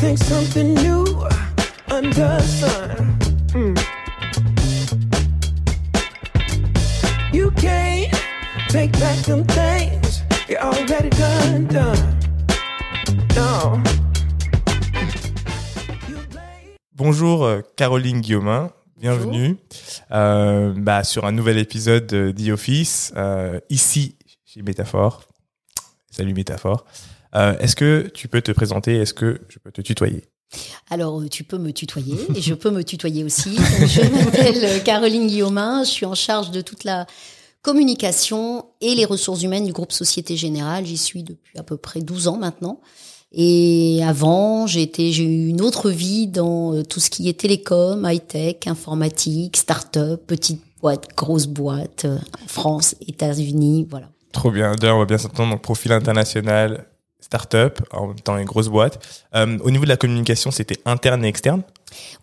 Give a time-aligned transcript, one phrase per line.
[0.00, 1.04] think something new
[1.90, 3.18] under the sun.
[3.52, 3.76] Mm.
[7.34, 8.10] You can't
[8.70, 12.18] take back them things you already done, done.
[13.36, 13.78] No.
[16.94, 19.58] Bonjour euh, Caroline Guillaumin, bienvenue
[20.12, 25.24] euh, bah, sur un nouvel épisode de The Office, euh, ici chez Métaphore.
[26.10, 26.86] Salut Métaphore.
[27.34, 28.96] Euh, est-ce que tu peux te présenter?
[28.96, 30.24] Est-ce que je peux te tutoyer?
[30.90, 33.56] Alors, euh, tu peux me tutoyer et je peux me tutoyer aussi.
[33.56, 37.06] Je m'appelle euh, Caroline Guillaumin, je suis en charge de toute la
[37.62, 40.86] communication et les ressources humaines du groupe Société Générale.
[40.86, 42.80] J'y suis depuis à peu près 12 ans maintenant.
[43.32, 44.90] Et avant, j'ai
[45.22, 51.14] eu une autre vie dans tout ce qui est télécom, high-tech, informatique, start-up, petite boîte,
[51.16, 52.08] grosse boîte,
[52.48, 54.08] France, États-Unis, voilà.
[54.32, 54.74] Trop bien.
[54.74, 55.50] D'ailleurs, on va bien s'entendre.
[55.50, 56.86] Donc, profil international,
[57.30, 58.98] start-up, en même temps une grosse boîte.
[59.36, 61.62] Euh, au niveau de la communication, c'était interne et externe?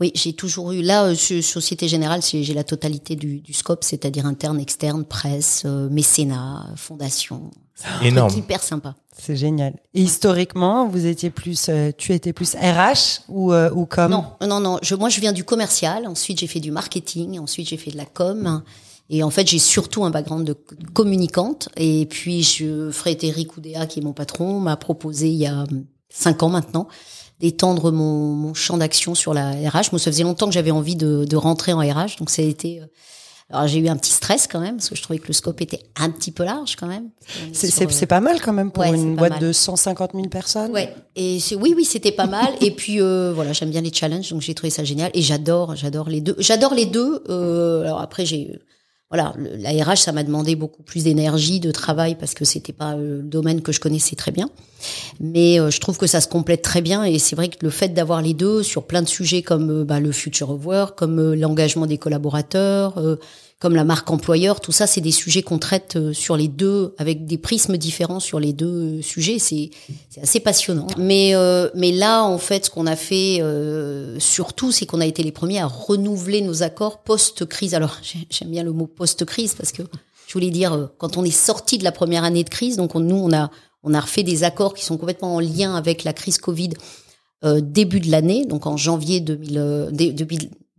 [0.01, 3.53] Oui, j'ai toujours eu là, euh, sur Société Générale, c'est- j'ai la totalité du, du
[3.53, 7.51] scope, c'est-à-dire interne, externe, presse, euh, mécénat, fondation.
[7.75, 8.33] C'est Énorme.
[8.37, 8.95] hyper sympa.
[9.17, 9.73] C'est génial.
[9.93, 14.11] Et historiquement, vous étiez plus, euh, tu étais plus RH ou euh, ou com?
[14.11, 14.77] Non, non, non.
[14.81, 16.05] Je, moi, je viens du commercial.
[16.07, 17.39] Ensuite, j'ai fait du marketing.
[17.39, 18.61] Ensuite, j'ai fait de la com.
[19.09, 20.55] Et en fait, j'ai surtout un background de
[20.93, 21.69] communicante.
[21.77, 25.63] Et puis, je, Frédéric Oudéa, qui est mon patron, m'a proposé il y a
[26.09, 26.87] cinq ans maintenant
[27.39, 29.91] d'étendre mon, mon champ d'action sur la RH.
[29.91, 32.17] Moi, ça faisait longtemps que j'avais envie de, de rentrer en RH.
[32.19, 32.81] Donc, ça a été...
[32.81, 32.85] euh,
[33.51, 35.61] Alors, j'ai eu un petit stress quand même, parce que je trouvais que le scope
[35.61, 37.09] était un petit peu large quand même.
[37.53, 39.39] C'est euh, c'est pas mal quand même pour Ouais, une boîte mal.
[39.39, 40.71] de 150 000 personnes.
[40.71, 42.49] Ouais, et c'est- oui, oui, c'était pas mal.
[42.59, 45.11] Et puis euh, voilà, j'aime bien les challenges, donc j'ai trouvé ça génial.
[45.13, 46.35] Et j'adore, j'adore les deux.
[46.39, 47.23] J'adore les deux.
[47.29, 48.59] Euh, alors après, j'ai
[49.09, 52.73] voilà, le- la RH, ça m'a demandé beaucoup plus d'énergie, de travail parce que c'était
[52.73, 54.49] pas euh, le domaine que je connaissais très bien.
[55.19, 57.03] Mais euh, je trouve que ça se complète très bien.
[57.03, 59.83] Et c'est vrai que le fait d'avoir les deux sur plein de sujets comme euh,
[59.85, 62.97] bah, le future of work, comme l'engagement des collaborateurs.
[63.59, 66.93] Comme la marque employeur, tout ça, c'est des sujets qu'on traite euh, sur les deux,
[66.99, 69.39] avec des prismes différents sur les deux euh, sujets.
[69.39, 69.71] C'est
[70.21, 70.85] assez passionnant.
[70.97, 75.05] Mais euh, mais là, en fait, ce qu'on a fait euh, surtout, c'est qu'on a
[75.07, 77.73] été les premiers à renouveler nos accords post-crise.
[77.73, 79.81] Alors, j'ai- j'aime bien le mot post-crise parce que
[80.27, 82.93] je voulais dire euh, quand on est sorti de la première année de crise, donc
[82.95, 83.49] on- nous, on a
[83.83, 86.71] on a refait des accords qui sont complètement en lien avec la crise Covid
[87.45, 89.91] euh, début de l'année, donc en janvier 2000, euh,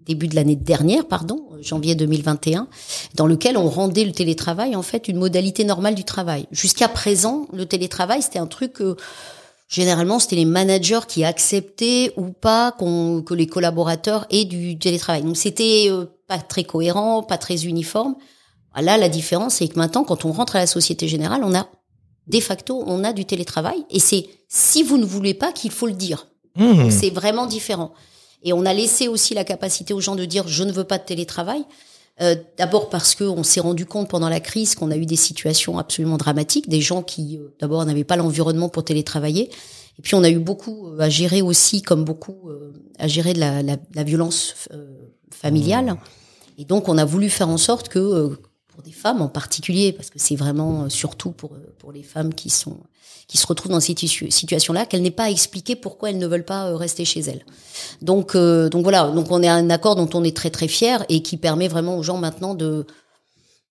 [0.08, 2.66] début de l'année dernière, pardon, euh, janvier 2021,
[3.14, 6.46] dans lequel on rendait le télétravail en fait une modalité normale du travail.
[6.50, 8.96] Jusqu'à présent, le télétravail c'était un truc euh,
[9.68, 15.22] généralement c'était les managers qui acceptaient ou pas qu'on que les collaborateurs aient du télétravail.
[15.22, 18.16] Donc c'était euh, pas très cohérent, pas très uniforme.
[18.80, 21.66] Là, la différence c'est que maintenant, quand on rentre à la Société Générale, on a
[22.28, 25.86] de facto on a du télétravail et c'est si vous ne voulez pas qu'il faut
[25.86, 26.28] le dire.
[26.56, 26.90] Mmh.
[26.90, 27.92] C'est vraiment différent.
[28.42, 30.98] Et on a laissé aussi la capacité aux gens de dire je ne veux pas
[30.98, 31.64] de télétravail.
[32.20, 35.16] Euh, D'abord parce que on s'est rendu compte pendant la crise qu'on a eu des
[35.16, 39.50] situations absolument dramatiques, des gens qui euh, d'abord n'avaient pas l'environnement pour télétravailler,
[39.98, 43.34] et puis on a eu beaucoup euh, à gérer aussi, comme beaucoup, euh, à gérer
[43.34, 44.86] de la, la, la violence euh,
[45.30, 45.96] familiale.
[46.58, 48.36] Et donc on a voulu faire en sorte que euh,
[48.78, 52.04] pour des femmes en particulier, parce que c'est vraiment euh, surtout pour euh, pour les
[52.04, 52.76] femmes qui sont
[53.26, 56.28] qui se retrouvent dans cette situ- situation-là, qu'elles n'aient pas à expliquer pourquoi elles ne
[56.28, 57.44] veulent pas euh, rester chez elles.
[58.02, 61.04] Donc, donc voilà, donc on est à un accord dont on est très très fier
[61.08, 62.86] et qui permet vraiment aux gens maintenant de,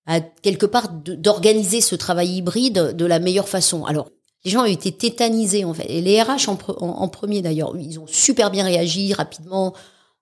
[0.08, 3.86] à quelque part, d'organiser ce travail hybride de la meilleure façon.
[3.86, 4.10] Alors,
[4.44, 8.08] les gens ont été tétanisés en fait, et les RH en premier d'ailleurs, ils ont
[8.08, 9.74] super bien réagi rapidement.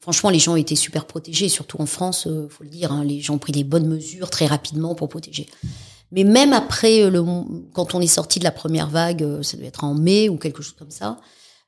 [0.06, 2.92] Franchement, les gens été super protégés, surtout en France, euh, faut le dire.
[2.92, 5.48] hein, les gens ont pris les bonnes mesures très rapidement pour protéger.
[6.12, 7.24] Mais même après, euh, le,
[7.74, 10.38] quand on est sorti de la première vague, euh, ça devait être en mai ou
[10.38, 11.18] quelque chose comme ça,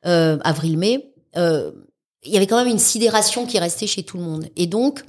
[0.04, 4.46] avril-mai, il y avait quand même une sidération qui restait chez tout le monde.
[4.56, 5.04] Et donc,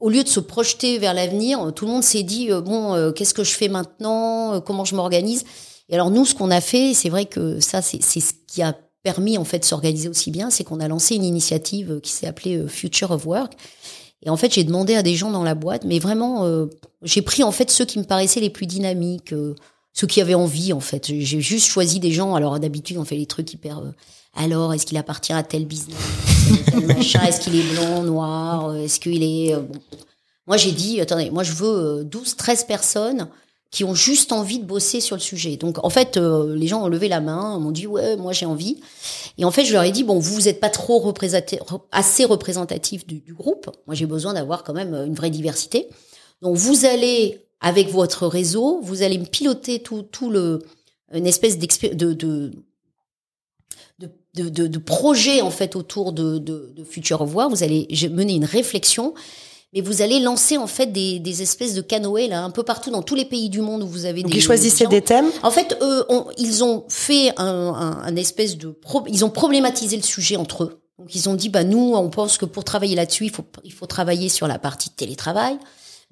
[0.00, 3.44] au lieu de se projeter vers l'avenir, tout le monde s'est dit bon, qu'est-ce que
[3.44, 4.60] je fais maintenant?
[4.60, 5.44] Comment je m'organise?
[5.88, 8.60] Et alors nous, ce qu'on a fait, c'est vrai que ça, c'est c'est ce qui
[8.60, 12.00] a permis en fait de s'organiser aussi bien, c'est qu'on a lancé une initiative euh,
[12.00, 13.52] qui s'est appelée euh, Future of Work.
[14.26, 16.66] Et en fait, j'ai demandé à des gens dans la boîte, mais vraiment, euh,
[17.02, 19.34] j'ai pris en fait ceux qui me paraissaient les plus dynamiques,
[19.92, 21.06] ceux qui avaient envie en fait.
[21.06, 22.34] J'ai juste choisi des gens.
[22.34, 23.82] Alors d'habitude, on fait les trucs hyper.
[24.34, 25.98] alors, est-ce qu'il appartient à tel business
[26.86, 29.78] machin Est-ce qu'il est blanc, noir Est-ce qu'il est bon.
[30.46, 33.28] Moi, j'ai dit, attendez, moi je veux euh, 12, 13 personnes
[33.74, 35.56] qui ont juste envie de bosser sur le sujet.
[35.56, 38.46] Donc en fait, euh, les gens ont levé la main, m'ont dit ouais, moi j'ai
[38.46, 38.80] envie.
[39.36, 41.12] Et en fait, je leur ai dit bon, vous vous êtes pas trop
[41.90, 43.68] assez représentatif du, groupe.
[43.88, 45.88] Moi, j'ai besoin d'avoir quand même une vraie diversité.
[46.40, 50.60] Donc vous allez avec votre réseau, vous allez me piloter tout, tout le
[51.12, 52.52] une espèce de, de de
[54.34, 57.50] de, de, en fait autour de, de, de Future War.
[57.50, 59.14] Vous allez mener une réflexion,
[59.74, 62.90] mais vous allez lancer en fait des, des espèces de canoës là un peu partout
[62.90, 65.26] dans tous les pays du monde où vous avez Donc des ils choisissaient des thèmes?
[65.42, 69.30] En fait, eux, ont- ils ont fait un, un, un espèce de, pro- ils ont
[69.30, 70.80] problématisé le sujet entre eux.
[70.98, 73.72] Donc ils ont dit, bah nous, on pense que pour travailler là-dessus, il faut, il
[73.72, 75.58] faut travailler sur la partie de télétravail,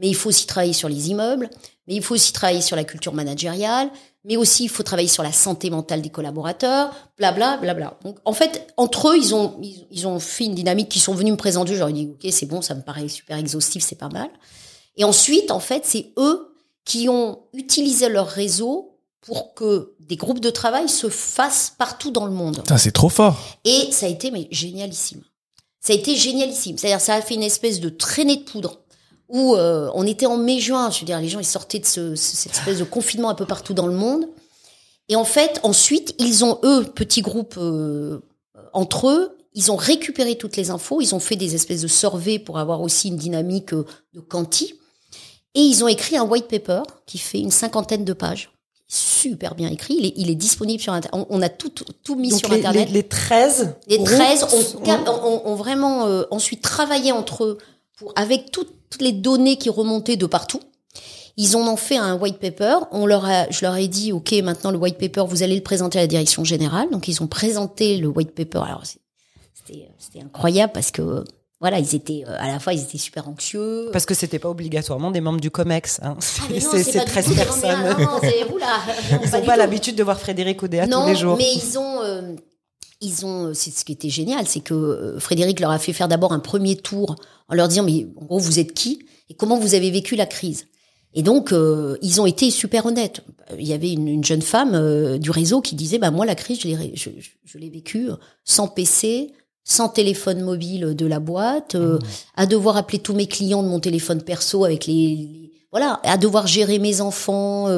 [0.00, 1.48] mais il faut aussi travailler sur les immeubles,
[1.86, 3.90] mais il faut aussi travailler sur la culture managériale,
[4.24, 7.98] mais aussi il faut travailler sur la santé mentale des collaborateurs, blabla, blabla.
[8.04, 11.14] Donc en fait, entre eux, ils ont, ils, ils ont fait une dynamique qui sont
[11.14, 11.74] venus me présenter.
[11.76, 14.30] J'aurais dit, ok, c'est bon, ça me paraît super exhaustif, c'est pas mal.
[14.96, 16.54] Et ensuite, en fait, c'est eux
[16.84, 22.26] qui ont utilisé leur réseau pour que des groupes de travail se fassent partout dans
[22.26, 22.56] le monde.
[22.56, 23.38] Putain, c'est trop fort.
[23.64, 25.22] Et ça a été mais génialissime.
[25.80, 26.76] Ça a été génialissime.
[26.76, 28.81] C'est-à-dire ça a fait une espèce de traînée de poudre
[29.32, 30.90] où euh, on était en mai-juin.
[30.90, 33.34] Je veux dire, les gens ils sortaient de ce, ce- cette espèce de confinement un
[33.34, 34.28] peu partout dans le monde.
[35.08, 38.20] Et en fait, ensuite, ils ont eux, petits groupes euh,
[38.72, 41.00] entre eux, ils ont récupéré toutes les infos.
[41.00, 43.84] Ils ont fait des espèces de surveys pour avoir aussi une dynamique euh,
[44.14, 44.74] de quanti.
[45.54, 48.50] Et ils ont écrit un white paper qui fait une cinquantaine de pages.
[48.88, 49.96] Super bien écrit.
[49.98, 51.26] Il est, il est disponible sur Internet.
[51.30, 51.70] On, on a tout,
[52.04, 52.88] tout mis Donc sur les, Internet.
[52.88, 57.58] les, les 13 Les groupes 13 sont- ont, ont vraiment euh, ensuite travaillé entre eux
[57.98, 60.60] pour, avec toutes, toutes les données qui remontaient de partout.
[61.38, 62.76] Ils en ont fait un white paper.
[62.90, 65.62] On leur a, je leur ai dit, OK, maintenant le white paper, vous allez le
[65.62, 66.90] présenter à la direction générale.
[66.90, 68.60] Donc ils ont présenté le white paper.
[68.66, 71.24] Alors c'était incroyable parce que
[71.58, 73.88] voilà, ils étaient euh, à la fois ils étaient super anxieux.
[73.92, 76.00] Parce que c'était pas obligatoirement des membres du COMEX.
[76.02, 76.16] Hein.
[76.18, 77.82] Ah, C'est c'est pas du 13 tout des personnes.
[77.82, 78.20] Non, non.
[79.24, 81.36] Ils n'ont pas l'habitude de voir Frédéric non, tous les jours.
[81.38, 82.34] mais ils ont, euh,
[83.00, 86.08] ils ont, euh, c'est ce qui était génial, c'est que Frédéric leur a fait faire
[86.08, 87.16] d'abord un premier tour
[87.52, 90.26] en leur disant, mais en gros, vous êtes qui et comment vous avez vécu la
[90.26, 90.66] crise?
[91.14, 93.20] Et donc, euh, ils ont été super honnêtes.
[93.58, 96.34] Il y avait une, une jeune femme euh, du réseau qui disait, bah moi, la
[96.34, 98.08] crise, je l'ai, ré- je, je- je l'ai vécue
[98.44, 99.32] sans PC,
[99.64, 101.98] sans téléphone mobile de la boîte, euh,
[102.34, 106.16] à devoir appeler tous mes clients de mon téléphone perso avec les, les- voilà, à
[106.16, 107.68] devoir gérer mes enfants,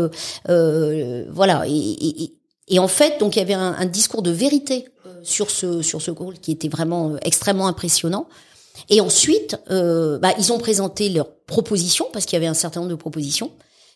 [1.31, 1.65] voilà.
[1.67, 2.35] Et, et- et-
[2.69, 4.87] et en fait, donc il y avait un, un discours de vérité
[5.23, 8.27] sur ce sur ce rôle qui était vraiment extrêmement impressionnant.
[8.89, 12.81] Et ensuite, euh, bah, ils ont présenté leurs propositions parce qu'il y avait un certain
[12.81, 13.53] nombre de propositions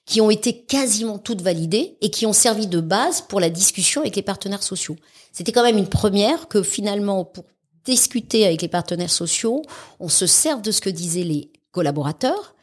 [0.07, 4.01] qui ont été quasiment toutes validées et qui ont servi de base pour la discussion
[4.01, 4.97] avec les partenaires sociaux.
[5.33, 7.45] C'était quand même une première que finalement, pour
[7.85, 9.63] discuter avec les partenaires sociaux,
[10.01, 12.55] on se serve de ce que disaient les collaborateurs.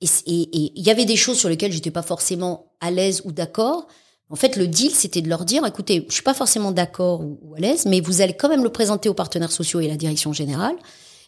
[0.00, 3.86] Et il y avait des choses sur lesquelles j'étais pas forcément à l'aise ou d'accord.
[4.30, 7.54] En fait, le deal, c'était de leur dire, écoutez, je suis pas forcément d'accord ou
[7.54, 9.96] à l'aise, mais vous allez quand même le présenter aux partenaires sociaux et à la
[9.96, 10.76] direction générale.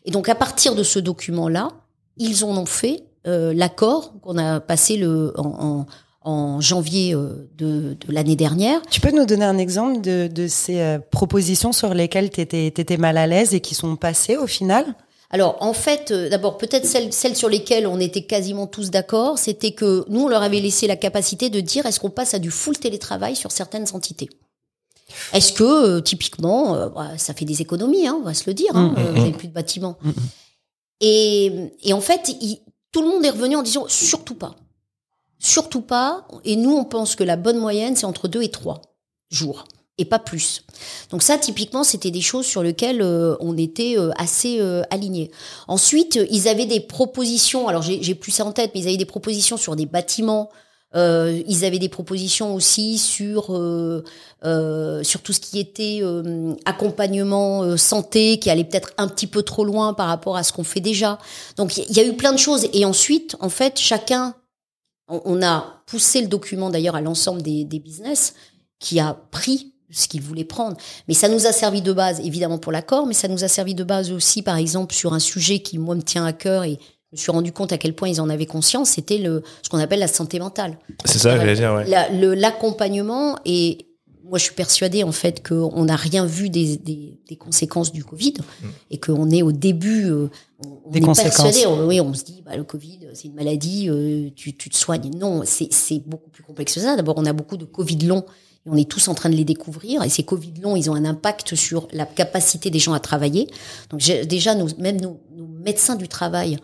[0.06, 1.69] Et donc, à partir de ce document-là,
[2.17, 5.87] ils en ont fait euh, l'accord qu'on a passé le, en, en-
[6.23, 8.81] en janvier euh, de, de l'année dernière.
[8.91, 12.97] Tu peux nous donner un exemple de, de ces euh, propositions sur lesquelles tu étais,
[12.97, 14.87] mal à l'aise et qui sont passées au final?
[15.31, 19.73] Alors, en fait, d'abord, peut-être celles, celles sur lesquelles on était quasiment tous d'accord, c'était
[19.73, 22.53] que nous, on leur avait laissé la capacité de dire est-ce qu'on passe à du
[22.53, 24.29] full télétravail sur certaines entités?
[25.32, 28.54] Est-ce que, euh, typiquement, euh, bah, ça fait des économies, hein, on va se le
[28.54, 29.96] dire, hein, Mm, euh, vous n'avez plus de bâtiments.
[31.00, 31.52] Et,
[31.82, 32.60] et en fait, il-
[32.92, 34.54] tout le monde est revenu en disant surtout pas.
[35.38, 36.26] Surtout pas.
[36.44, 38.80] Et nous, on pense que la bonne moyenne, c'est entre deux et trois
[39.31, 39.64] jours.
[39.98, 40.62] Et pas plus.
[41.10, 45.31] Donc ça, typiquement, c'était des choses sur lesquelles euh, on était euh, assez euh, alignés.
[45.69, 47.67] Ensuite, ils avaient des propositions.
[47.69, 50.50] Alors, j'ai plus ça en tête, mais ils avaient des propositions sur des bâtiments.
[50.94, 54.05] Euh, ils avaient des propositions aussi sur euh,
[54.44, 59.26] euh, sur tout ce qui était euh, accompagnement euh, santé, qui allait peut-être un petit
[59.26, 61.19] peu trop loin par rapport à ce qu'on fait déjà.
[61.56, 62.69] Donc, il y a eu plein de choses.
[62.72, 64.36] Et ensuite, en fait, chacun,
[65.08, 68.34] on, on a poussé le document d'ailleurs à l'ensemble des, des business
[68.78, 70.76] qui a pris ce qu'il voulait prendre.
[71.08, 73.74] Mais ça nous a servi de base, évidemment, pour l'accord, mais ça nous a servi
[73.74, 76.78] de base aussi, par exemple, sur un sujet qui, moi, me tient à cœur et
[77.13, 79.69] je me suis rendu compte à quel point ils en avaient conscience, c'était le, ce
[79.69, 80.79] qu'on appelle la santé mentale.
[81.05, 81.86] C'est ça, j'allais dire, ouais.
[81.89, 83.86] La- L'accompagnement et
[84.29, 88.03] moi, je suis persuadée en fait qu'on n'a rien vu des, des, des conséquences du
[88.03, 88.34] Covid
[88.91, 90.06] et qu'on est au début.
[90.10, 90.29] euh,
[90.67, 91.43] on, on Des est conséquences.
[91.43, 91.67] persuadé.
[91.67, 94.75] on- oui, on se dit, bah, le Covid, c'est une maladie, euh, tu, tu te
[94.77, 95.10] soignes.
[95.17, 96.96] Non, c'est c'est beaucoup plus complexe que ça.
[96.96, 98.25] D'abord, on a beaucoup de Covid longs
[98.67, 100.03] et on est tous en train de les découvrir.
[100.03, 103.46] Et ces Covid longs, ils ont un impact sur la capacité des gens à travailler.
[103.91, 106.58] Donc déjà, nos, même nos, nos médecins du travail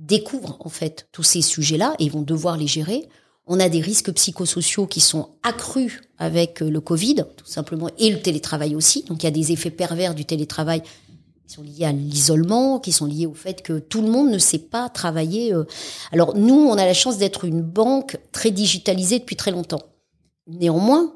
[0.00, 3.08] découvrent en fait tous ces sujets-là et vont devoir les gérer.
[3.46, 8.10] On a des risques psychosociaux qui sont accrus avec euh, le Covid, tout simplement, et
[8.10, 9.04] le télétravail aussi.
[9.04, 12.92] Donc il y a des effets pervers du télétravail qui sont liés à l'isolement, qui
[12.92, 15.52] sont liés au fait que tout le monde ne sait pas travailler.
[15.52, 15.64] euh.
[16.12, 19.82] Alors nous, on a la chance d'être une banque très digitalisée depuis très longtemps.
[20.46, 21.14] Néanmoins,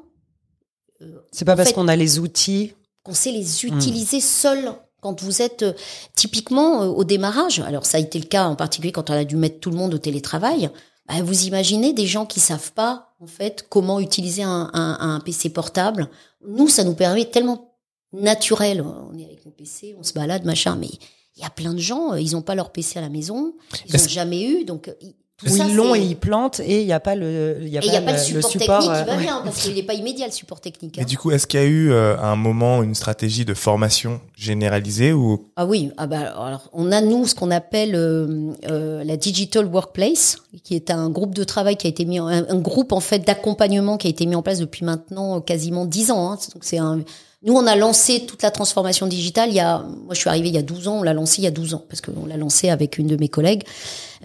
[1.31, 2.73] C'est pas parce qu'on a les outils
[3.03, 4.71] qu'on sait les utiliser seuls
[5.05, 5.73] quand vous êtes euh,
[6.15, 7.59] typiquement euh, au démarrage.
[7.59, 9.77] Alors ça a été le cas en particulier quand on a dû mettre tout le
[9.77, 10.71] monde au télétravail.
[11.07, 15.19] Bah, vous imaginez des gens qui savent pas en fait comment utiliser un, un, un
[15.19, 16.09] PC portable.
[16.47, 17.75] Nous, ça nous permet tellement
[18.13, 18.81] naturel.
[18.81, 20.75] On est avec nos PC, on se balade, machin.
[20.75, 20.89] Mais
[21.35, 23.53] il y a plein de gens, euh, ils n'ont pas leur PC à la maison,
[23.87, 24.91] ils n'ont jamais eu, donc
[25.37, 27.67] tout Où ça, ils l'ont et ils plantent et il n'y a pas le, il
[27.67, 29.15] y a et il n'y a pas le le support, support, technique euh, qui va
[29.17, 29.21] ouais.
[29.23, 30.97] bien, parce qu'il n'est pas immédiat le support technique.
[30.97, 31.01] hein.
[31.01, 33.53] Et du coup, est-ce qu'il y a eu euh, à un moment une stratégie de
[33.53, 38.53] formation généralisée ou Ah oui, ah bah alors on a nous ce qu'on appelle euh,
[38.69, 42.27] euh, la digital workplace, qui est un groupe de travail qui a été mis, en,
[42.27, 45.85] un, un groupe en fait d'accompagnement qui a été mis en place depuis maintenant quasiment
[45.85, 46.31] dix ans.
[46.31, 46.37] Hein.
[46.53, 47.01] Donc c'est un,
[47.45, 49.49] nous on a lancé toute la transformation digitale.
[49.49, 51.41] Il y a, moi je suis arrivée il y a 12 ans, on l'a lancé
[51.41, 53.63] il y a 12 ans parce qu'on l'a lancé avec une de mes collègues.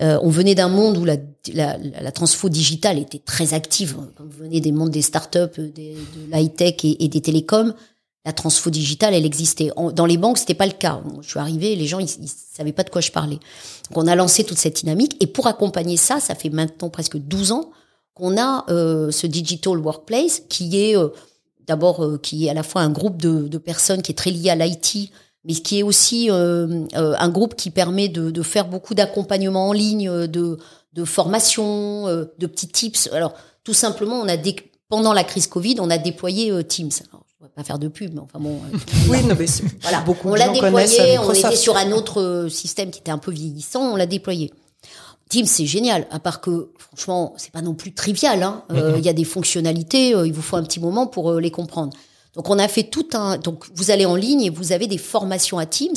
[0.00, 1.16] Euh, on venait d'un monde où la,
[1.52, 3.96] la, la, transfo digitale était très active.
[4.16, 7.74] Comme vous venez des mondes des startups, des, de l'high tech et, des télécoms
[8.26, 9.70] la transfo digitale, elle existait.
[9.94, 11.00] Dans les banques, c'était pas le cas.
[11.22, 13.38] Je suis arrivée, les gens, ils, ils savaient pas de quoi je parlais.
[13.88, 15.16] Donc, on a lancé toute cette dynamique.
[15.20, 17.70] Et pour accompagner ça, ça fait maintenant presque 12 ans
[18.12, 21.08] qu'on a euh, ce digital workplace qui est euh,
[21.66, 24.30] d'abord euh, qui est à la fois un groupe de, de personnes qui est très
[24.30, 25.10] lié à l'IT,
[25.44, 29.68] mais qui est aussi euh, euh, un groupe qui permet de, de faire beaucoup d'accompagnement
[29.68, 30.58] en ligne, de,
[30.92, 33.08] de formation, de petits tips.
[33.12, 34.56] Alors, tout simplement, on a dé-
[34.88, 36.90] pendant la crise Covid, on a déployé Teams.
[37.10, 38.58] Alors, je ne vais pas faire de pub, mais enfin bon.
[39.08, 40.46] Oui, non, mais c'est- voilà, beaucoup on l'a
[40.88, 44.52] déployé, on était sur un autre système qui était un peu vieillissant, on l'a déployé.
[45.30, 48.42] Teams, c'est génial, à part que, franchement, c'est pas non plus trivial.
[48.42, 48.64] hein.
[48.72, 51.40] Euh, Il y a des fonctionnalités, euh, il vous faut un petit moment pour euh,
[51.40, 51.94] les comprendre.
[52.34, 53.38] Donc, on a fait tout un...
[53.38, 55.94] Donc, vous allez en ligne et vous avez des formations à Teams.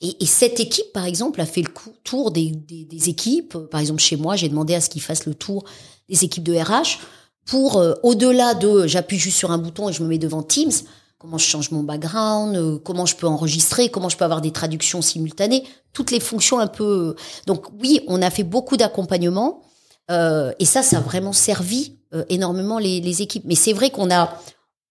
[0.00, 1.68] Et, et cette équipe, par exemple, a fait le
[2.04, 3.58] tour des, des, des équipes.
[3.70, 5.64] Par exemple, chez moi, j'ai demandé à ce qu'ils fassent le tour
[6.08, 7.00] des équipes de RH
[7.46, 10.70] pour, au-delà de j'appuie juste sur un bouton et je me mets devant Teams,
[11.18, 14.52] comment je change mon background, euh, comment je peux enregistrer, comment je peux avoir des
[14.52, 17.16] traductions simultanées, toutes les fonctions un peu.
[17.46, 19.62] Donc oui, on a fait beaucoup d'accompagnement
[20.10, 23.44] euh, et ça, ça a vraiment servi euh, énormément les, équipes.
[23.46, 24.40] Mais c'est vrai qu'on a,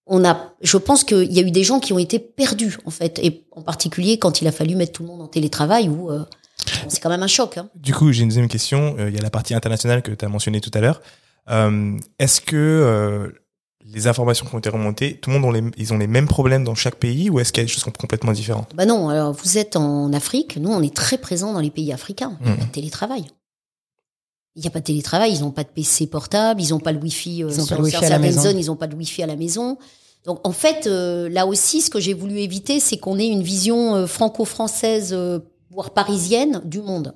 [0.06, 2.90] on a, je pense qu'il y a eu des gens qui ont été perdus en
[2.90, 6.10] fait, et en particulier quand il a fallu mettre tout le monde en télétravail, où
[6.10, 6.24] euh,
[6.88, 7.58] c'est quand même un choc.
[7.58, 7.68] Hein.
[7.74, 8.96] Du coup, j'ai une deuxième question.
[8.98, 11.00] Euh, Il y a la partie internationale que tu as mentionnée tout à l'heure.
[11.50, 13.28] Euh, Est-ce que euh,
[13.92, 16.26] les informations qui ont été remontées, tout le monde ont les, ils ont les mêmes
[16.26, 18.72] problèmes dans chaque pays ou est-ce qu'il y a des choses qui sont complètement différentes?
[18.74, 21.92] Bah non, alors vous êtes en Afrique, nous on est très présents dans les pays
[21.92, 22.36] africains.
[22.40, 23.24] Il n'y a pas de télétravail.
[24.56, 26.92] Il n'y a pas de télétravail, ils n'ont pas de PC portable, ils n'ont pas
[26.92, 28.42] le Wi-Fi euh, Ils ont sur, pas le Wi-Fi sur à la maison.
[28.42, 29.78] zones, ils n'ont pas de Wi-Fi à la maison.
[30.24, 33.42] Donc en fait, euh, là aussi, ce que j'ai voulu éviter, c'est qu'on ait une
[33.42, 35.38] vision euh, franco-française, euh,
[35.70, 37.14] voire parisienne, du monde.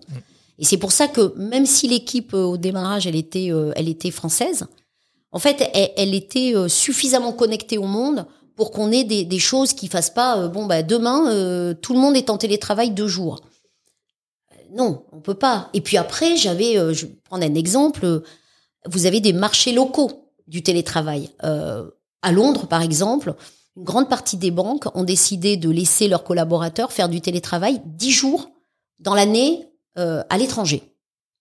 [0.59, 3.89] Et c'est pour ça que même si l'équipe euh, au démarrage, elle était, euh, elle
[3.89, 4.67] était française,
[5.33, 9.39] en fait, elle, elle était euh, suffisamment connectée au monde pour qu'on ait des, des
[9.39, 12.91] choses qui fassent pas euh, bon bah demain euh, tout le monde est en télétravail
[12.91, 13.41] deux jours.
[14.53, 15.71] Euh, Non, on peut pas.
[15.73, 18.23] Et puis après, j'avais, euh, je vais prendre un exemple.
[18.87, 21.31] Vous avez des marchés locaux du télétravail.
[21.45, 23.35] Euh, à Londres, par exemple,
[23.77, 28.11] une grande partie des banques ont décidé de laisser leurs collaborateurs faire du télétravail dix
[28.11, 28.51] jours
[28.99, 29.67] dans l'année
[29.99, 30.83] euh, à l'étranger.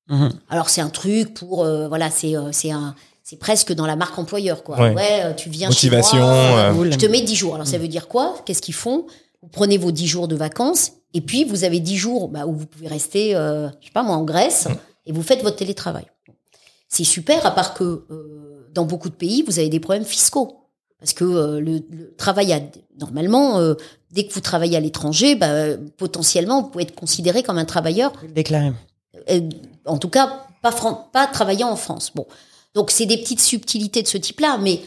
[0.08, 0.32] Mhm.
[0.50, 3.96] Alors c'est un truc pour euh, voilà, c'est euh, c'est un c'est presque dans la
[3.96, 4.80] marque employeur quoi.
[4.92, 5.22] Ouais.
[5.24, 6.94] euh, tu viens Motivation, chez moi, euh, euh, Cool.
[6.94, 7.56] je te mets 10 jours.
[7.56, 8.36] Alors ça veut dire quoi?
[8.46, 9.06] Qu'est-ce qu'ils font?
[9.42, 12.54] Vous prenez vos 10 jours de vacances et puis vous avez 10 jours bah, où
[12.54, 14.68] vous pouvez rester euh, je sais pas moi en Grèce
[15.06, 16.06] et vous faites votre télétravail.
[16.88, 20.58] C'est super à part que euh, dans beaucoup de pays, vous avez des problèmes fiscaux.
[21.00, 22.60] Parce que euh, le, le travail, à,
[23.00, 23.74] normalement, euh,
[24.12, 28.14] dès que vous travaillez à l'étranger, bah, potentiellement, vous pouvez être considéré comme un travailleur
[28.36, 28.72] Déclaré.
[29.32, 29.42] euh,
[29.86, 32.12] en tout cas pas fran- pas travaillant en France.
[32.14, 32.28] Bon,
[32.76, 34.82] donc c'est des petites subtilités de ce type-là, mais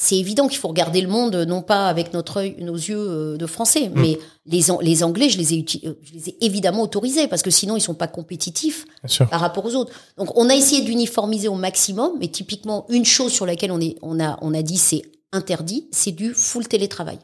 [0.00, 2.96] c'est évident qu'il faut regarder le monde euh, non pas avec notre œil, nos yeux
[2.98, 4.16] euh, de français, mais
[4.46, 7.42] les An- les Anglais, je les ai uti- euh, je les ai évidemment autorisés parce
[7.42, 8.84] que sinon ils sont pas compétitifs
[9.26, 9.92] par rapport aux autres.
[10.16, 13.96] Donc on a essayé d'uniformiser au maximum, mais typiquement une chose sur laquelle on est
[14.02, 15.02] on a on a dit c'est
[15.32, 17.18] interdit, c'est du full télétravail.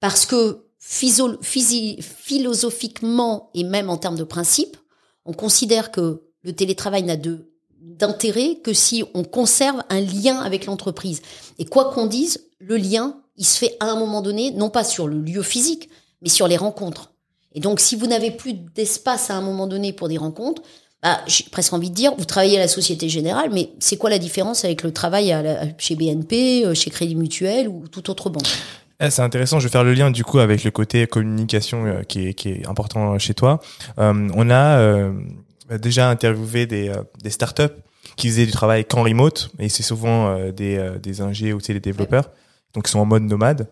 [0.00, 4.76] Parce que physio- philosophiquement et même en termes de principe,
[5.24, 7.51] on considère que le télétravail n'a de
[7.82, 11.20] d'intérêt que si on conserve un lien avec l'entreprise.
[11.58, 14.84] Et quoi qu'on dise, le lien, il se fait à un moment donné, non pas
[14.84, 15.88] sur le lieu physique,
[16.22, 17.12] mais sur les rencontres.
[17.54, 20.62] Et donc, si vous n'avez plus d'espace à un moment donné pour des rencontres,
[21.02, 24.08] bah, j'ai presque envie de dire, vous travaillez à la Société Générale, mais c'est quoi
[24.08, 25.34] la différence avec le travail
[25.76, 28.46] chez BNP, euh, chez Crédit Mutuel ou toute autre banque?
[29.02, 29.58] Eh, c'est intéressant.
[29.58, 33.18] Je vais faire le lien du coup avec le côté communication euh, qui, est, important
[33.18, 33.60] chez toi.
[33.98, 35.12] Euh, on a euh,
[35.78, 37.74] déjà interviewé des, euh, des startups
[38.16, 41.58] qui faisaient du travail qu'en remote et c'est souvent euh, des, euh, des ingés ou
[41.60, 42.30] des développeurs
[42.74, 43.68] donc ils sont en mode nomade.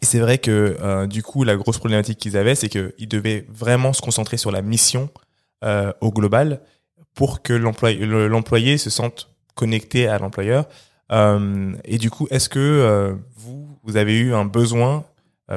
[0.00, 3.92] Et c'est vrai que du coup, la grosse problématique qu'ils avaient, c'est qu'ils devaient vraiment
[3.92, 5.10] se concentrer sur la mission
[6.00, 6.60] au global
[7.14, 10.66] pour que l'employé, le- l'employé se sente connecté à l'employeur.
[11.84, 15.04] Et du coup, est-ce que vous, vous avez eu un besoin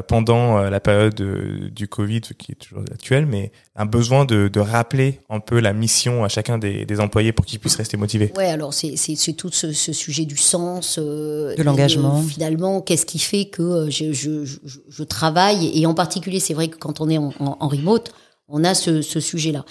[0.08, 4.48] pendant euh, la période euh, du Covid, qui est toujours actuelle, mais un besoin de,
[4.48, 7.96] de rappeler un peu la mission à chacun des, des employés pour qu'ils puissent rester
[7.96, 11.64] motivés Ouais, alors c'est c'est c'est tout ce, ce sujet du sens, euh, De et,
[11.64, 12.20] l'engagement.
[12.20, 14.58] euh, finalement, qu'est-ce qui fait que euh, je, je, je,
[14.90, 18.12] je travaille et en particulier, c'est vrai que quand on est en, en, en remote,
[18.48, 19.66] on a ce, ce sujet-là.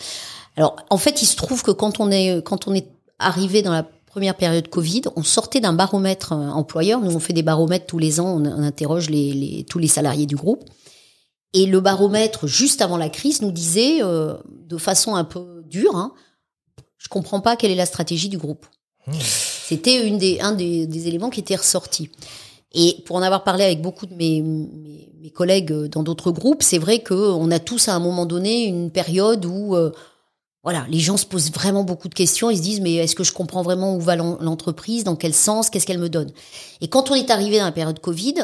[0.57, 2.87] Alors, en fait, il se trouve que quand on est quand on est
[3.19, 7.01] arrivé dans la première période Covid, on sortait d'un baromètre euh, employeur.
[7.01, 8.37] Nous, on fait des baromètres tous les ans.
[8.37, 10.63] On, on interroge les, les, tous les salariés du groupe.
[11.53, 14.35] Et le baromètre, juste avant la crise, nous disait, euh,
[14.69, 16.13] de façon un peu dure, hein,
[16.97, 18.67] je comprends pas quelle est la stratégie du groupe.
[19.19, 22.09] C'était une des, un des, des éléments qui était ressorti.
[22.73, 26.63] Et pour en avoir parlé avec beaucoup de mes, mes, mes collègues dans d'autres groupes,
[26.63, 29.91] c'est vrai qu'on a tous à un moment donné une période où euh,
[30.65, 32.51] voilà, les gens se posent vraiment beaucoup de questions.
[32.51, 35.35] Ils se disent mais est-ce que je comprends vraiment où va l'en- l'entreprise, dans quel
[35.35, 36.33] sens, qu'est-ce qu'elle me donne?
[36.81, 38.35] Et quand on est arrivé dans la période Covid,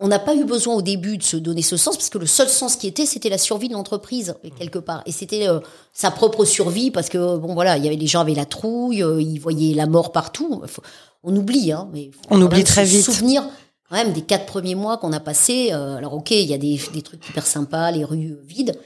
[0.00, 2.26] on n'a pas eu besoin au début de se donner ce sens parce que le
[2.26, 5.02] seul sens qui était, c'était la survie de l'entreprise quelque part.
[5.06, 5.60] Et c'était euh,
[5.92, 9.02] sa propre survie parce que bon voilà, il y avait les gens avaient la trouille,
[9.04, 10.62] euh, ils voyaient la mort partout.
[10.66, 10.82] Faut-
[11.22, 13.04] on oublie, hein, mais faut On oublie très se vite.
[13.04, 13.44] Souvenir
[13.88, 15.68] quand même des quatre premiers mois qu'on a passés.
[15.72, 18.76] euh, alors ok, il y a des, des trucs hyper sympas, les rues vides.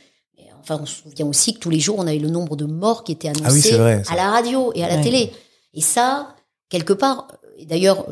[0.68, 3.04] Enfin, on se souvient aussi que tous les jours, on avait le nombre de morts
[3.04, 4.12] qui étaient annoncés Ah oui, c'est vrai, ça.
[4.12, 5.02] à la radio et à la Ouais.
[5.02, 5.32] télé.
[5.74, 6.34] Et ça,
[6.68, 8.06] quelque part, et d'ailleurs,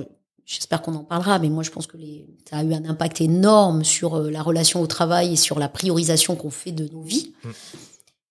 [0.45, 3.21] j'espère qu'on en parlera, mais moi je pense que les, ça a eu un impact
[3.21, 7.03] énorme sur euh, la relation au travail et sur la priorisation qu'on fait de nos
[7.03, 7.33] vies.
[7.45, 7.51] Mm.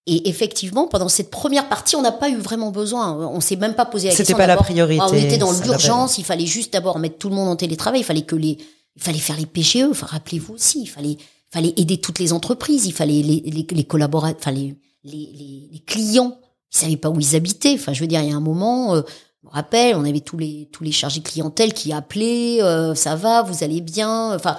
[0.08, 3.18] Et effectivement, pendant cette première partie, on n'a pas eu vraiment besoin.
[3.28, 4.38] On s'est même pas posé la C'était question.
[4.38, 6.20] pas la priorité, Ah, on était dans l'urgence.
[6.20, 8.02] Il fallait juste d'abord mettre tout le monde en télétravail.
[8.02, 8.58] Il fallait que les,
[8.96, 9.88] il fallait faire les PGE.
[9.90, 11.18] Enfin, rappelez-vous aussi, il fallait,
[11.56, 12.86] fallait aider toutes les entreprises.
[12.86, 16.38] Il fallait les, les, les collaborateurs, enfin les, les, clients.
[16.74, 17.76] Ils savaient pas où ils habitaient.
[17.76, 19.02] Enfin, je veux dire, il y a un moment, euh,
[19.42, 22.62] je me rappelle, on avait tous les tous les chargés clientèle qui appelaient.
[22.62, 24.36] euh, ça va, vous allez bien.
[24.36, 24.58] Enfin,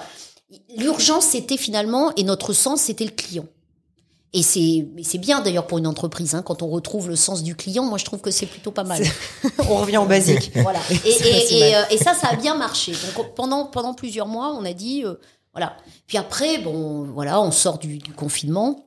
[0.75, 3.45] l'urgence c'était finalement et notre sens c'était le client.
[4.33, 7.55] Et c'est c'est bien d'ailleurs pour une entreprise hein, quand on retrouve le sens du
[7.55, 7.83] client.
[7.83, 9.01] Moi, je trouve que c'est plutôt pas mal.
[9.69, 10.51] On revient au basique.
[10.55, 10.79] Voilà.
[11.05, 12.91] Et, euh, et ça, ça a bien marché.
[13.15, 15.15] Donc pendant pendant plusieurs mois, on a dit euh,
[15.57, 15.75] voilà.
[16.05, 18.85] Puis après, bon, voilà, on sort du, du confinement.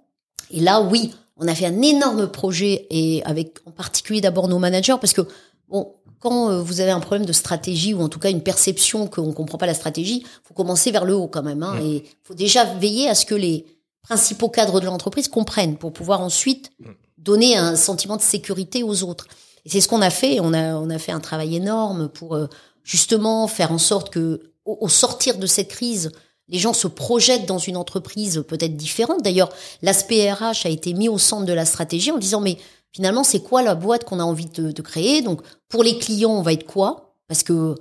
[0.53, 4.59] Et là, oui, on a fait un énorme projet et avec en particulier d'abord nos
[4.59, 5.23] managers parce que
[5.69, 5.95] bon.
[6.23, 9.33] Quand euh, vous avez un problème de stratégie ou en tout cas une perception qu'on
[9.33, 11.63] comprend pas la stratégie, faut commencer vers le haut quand même.
[11.63, 13.65] Hein, Et faut déjà veiller à ce que les
[14.03, 16.73] principaux cadres de l'entreprise comprennent pour pouvoir ensuite
[17.17, 19.29] donner un sentiment de sécurité aux autres.
[19.65, 20.41] Et c'est ce qu'on a fait.
[20.41, 22.49] On a, on a fait un travail énorme pour euh,
[22.85, 26.11] justement faire en sorte que, au, au sortir de cette crise,
[26.51, 29.23] les gens se projettent dans une entreprise peut-être différente.
[29.23, 29.51] D'ailleurs,
[29.83, 32.59] l'aspect RH a été mis au centre de la stratégie en disant mais
[32.93, 35.23] finalement c'est quoi la boîte qu'on a envie de, créer?
[35.23, 37.15] Donc pour les clients, on va être quoi?
[37.29, 37.75] Parce que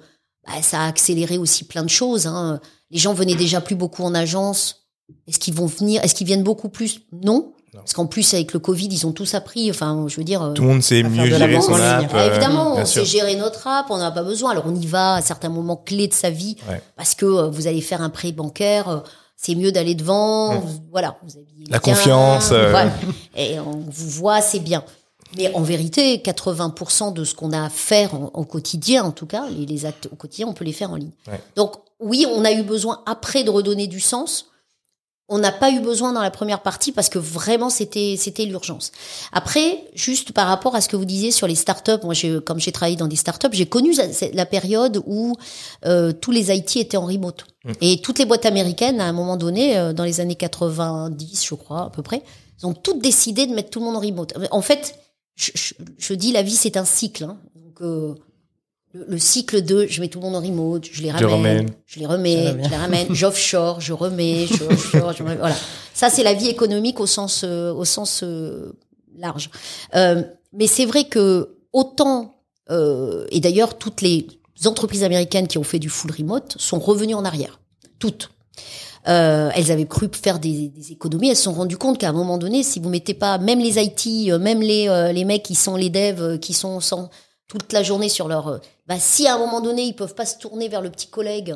[0.45, 2.27] bah, ça a accéléré aussi plein de choses.
[2.27, 2.59] Hein.
[2.91, 4.88] Les gens venaient déjà plus beaucoup en agence.
[5.27, 7.01] Est-ce qu'ils vont venir Est-ce qu'ils viennent beaucoup plus?
[7.11, 7.51] Non.
[7.73, 7.81] Non.
[7.81, 9.69] Parce qu'en plus, avec le Covid, ils ont tous appris.
[9.69, 10.41] Enfin, je veux dire.
[10.41, 12.09] euh, Tout le monde sait mieux gérer son app.
[12.13, 13.01] ah, euh, évidemment, on sûr.
[13.01, 14.51] sait gérer notre app, on n'a pas besoin.
[14.51, 16.81] Alors on y va à certains moments clés de sa vie, Ouais.
[16.95, 18.99] parce que euh, vous allez faire un prêt bancaire, euh,
[19.37, 20.57] c'est mieux d'aller devant.
[20.59, 21.29] Vous- voilà, vous
[21.69, 22.71] La bien, confiance, euh.
[22.71, 22.91] voilà.
[23.37, 24.83] et on vous voit, c'est bien.
[25.37, 29.27] Mais en vérité, 80% de ce qu'on a à faire en- au quotidien, en tout
[29.27, 31.11] cas, les, les actes au quotidien, on peut les faire en ligne.
[31.27, 31.39] Ouais.
[31.55, 34.47] Donc oui, on a eu besoin après de redonner du sens.
[35.29, 38.91] On n'a pas eu besoin dans la première partie parce que vraiment c'était c'était l'urgence.
[39.31, 42.59] Après, juste par rapport à ce que vous disiez sur les startups, moi j'ai comme
[42.59, 43.93] j'ai travaillé dans des startups, j'ai connu
[44.33, 45.35] la, période où
[45.85, 47.71] euh, tous les IT étaient en remote Mm.
[47.81, 51.55] et toutes les boîtes américaines à un moment donné, euh, dans les années 90, je
[51.55, 52.23] crois à peu près,
[52.59, 54.33] ils ont toutes décidé de mettre tout le monde en remote.
[54.51, 54.95] En fait,
[55.35, 57.25] je, je, je dis la vie c'est un cycle.
[57.25, 57.37] Hein.
[57.55, 58.15] Donc euh,
[58.93, 61.99] le, le cycle de je mets tout le monde en remote, je les ramène, je
[61.99, 65.55] les remets, je les ramène, j'offshore, je remets, je offshore, je remets, voilà.
[65.93, 68.73] Ça c'est la vie économique au sens euh, au sens euh,
[69.17, 69.49] large.
[69.95, 70.23] Euh,
[70.53, 74.27] mais c'est vrai que autant euh, et d'ailleurs toutes les
[74.65, 77.59] entreprises américaines qui ont fait du full remote sont revenues en arrière,
[77.99, 78.31] toutes.
[79.07, 81.29] Euh, elles avaient cru faire des, des économies.
[81.29, 83.81] Elles se sont rendues compte qu'à un moment donné, si vous mettez pas, même les
[83.81, 87.09] IT, même les euh, les mecs qui sont les devs, qui sont sans,
[87.49, 88.57] toute la journée sur leur, euh,
[88.87, 91.55] bah si à un moment donné ils peuvent pas se tourner vers le petit collègue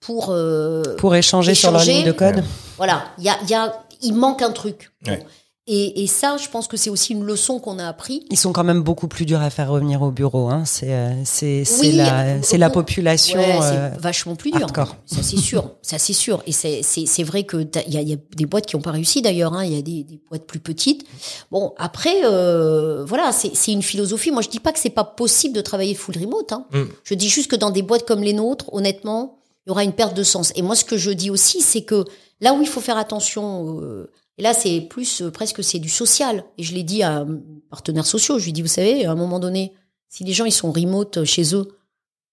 [0.00, 2.42] pour, euh, Pour échanger, sur leur ligne de code.
[2.78, 4.92] voilà, il y a, il y a, il manque un truc.
[5.06, 5.24] Ouais.
[5.66, 8.26] Et, et ça, je pense que c'est aussi une leçon qu'on a appris.
[8.30, 10.48] Ils sont quand même beaucoup plus durs à faire revenir au bureau.
[10.50, 10.64] Hein.
[10.66, 13.38] C'est euh, c'est c'est Oui, la euh, c'est la population.
[13.40, 14.60] Ouais, euh, c'est vachement plus dur.
[14.62, 14.96] hardcore.
[15.06, 16.42] Ça c'est sûr, ça c'est sûr.
[16.46, 18.76] Et c'est c'est c'est vrai que t'as- il y a, y a des boîtes qui
[18.76, 19.54] ont pas réussi d'ailleurs.
[19.54, 19.64] hein.
[19.64, 21.06] Il y a des, des boîtes plus petites.
[21.50, 24.30] Bon après, euh, voilà, c'est c'est une philosophie.
[24.32, 26.52] Moi je dis pas que c'est pas possible de travailler full remote.
[26.52, 26.66] Hein.
[26.74, 26.82] Mm.
[27.04, 29.94] Je dis juste que dans des boîtes comme les nôtres, honnêtement, il y aura une
[29.94, 30.52] perte de sens.
[30.56, 32.04] Et moi ce que je dis aussi, c'est que
[32.42, 33.80] là où il faut faire attention.
[33.80, 36.44] euh, et là, c'est plus euh, presque c'est du social.
[36.58, 38.38] Et je l'ai dit à mes partenaires sociaux.
[38.38, 39.72] Je lui dis, vous savez, à un moment donné,
[40.08, 41.68] si les gens ils sont remote euh, chez eux,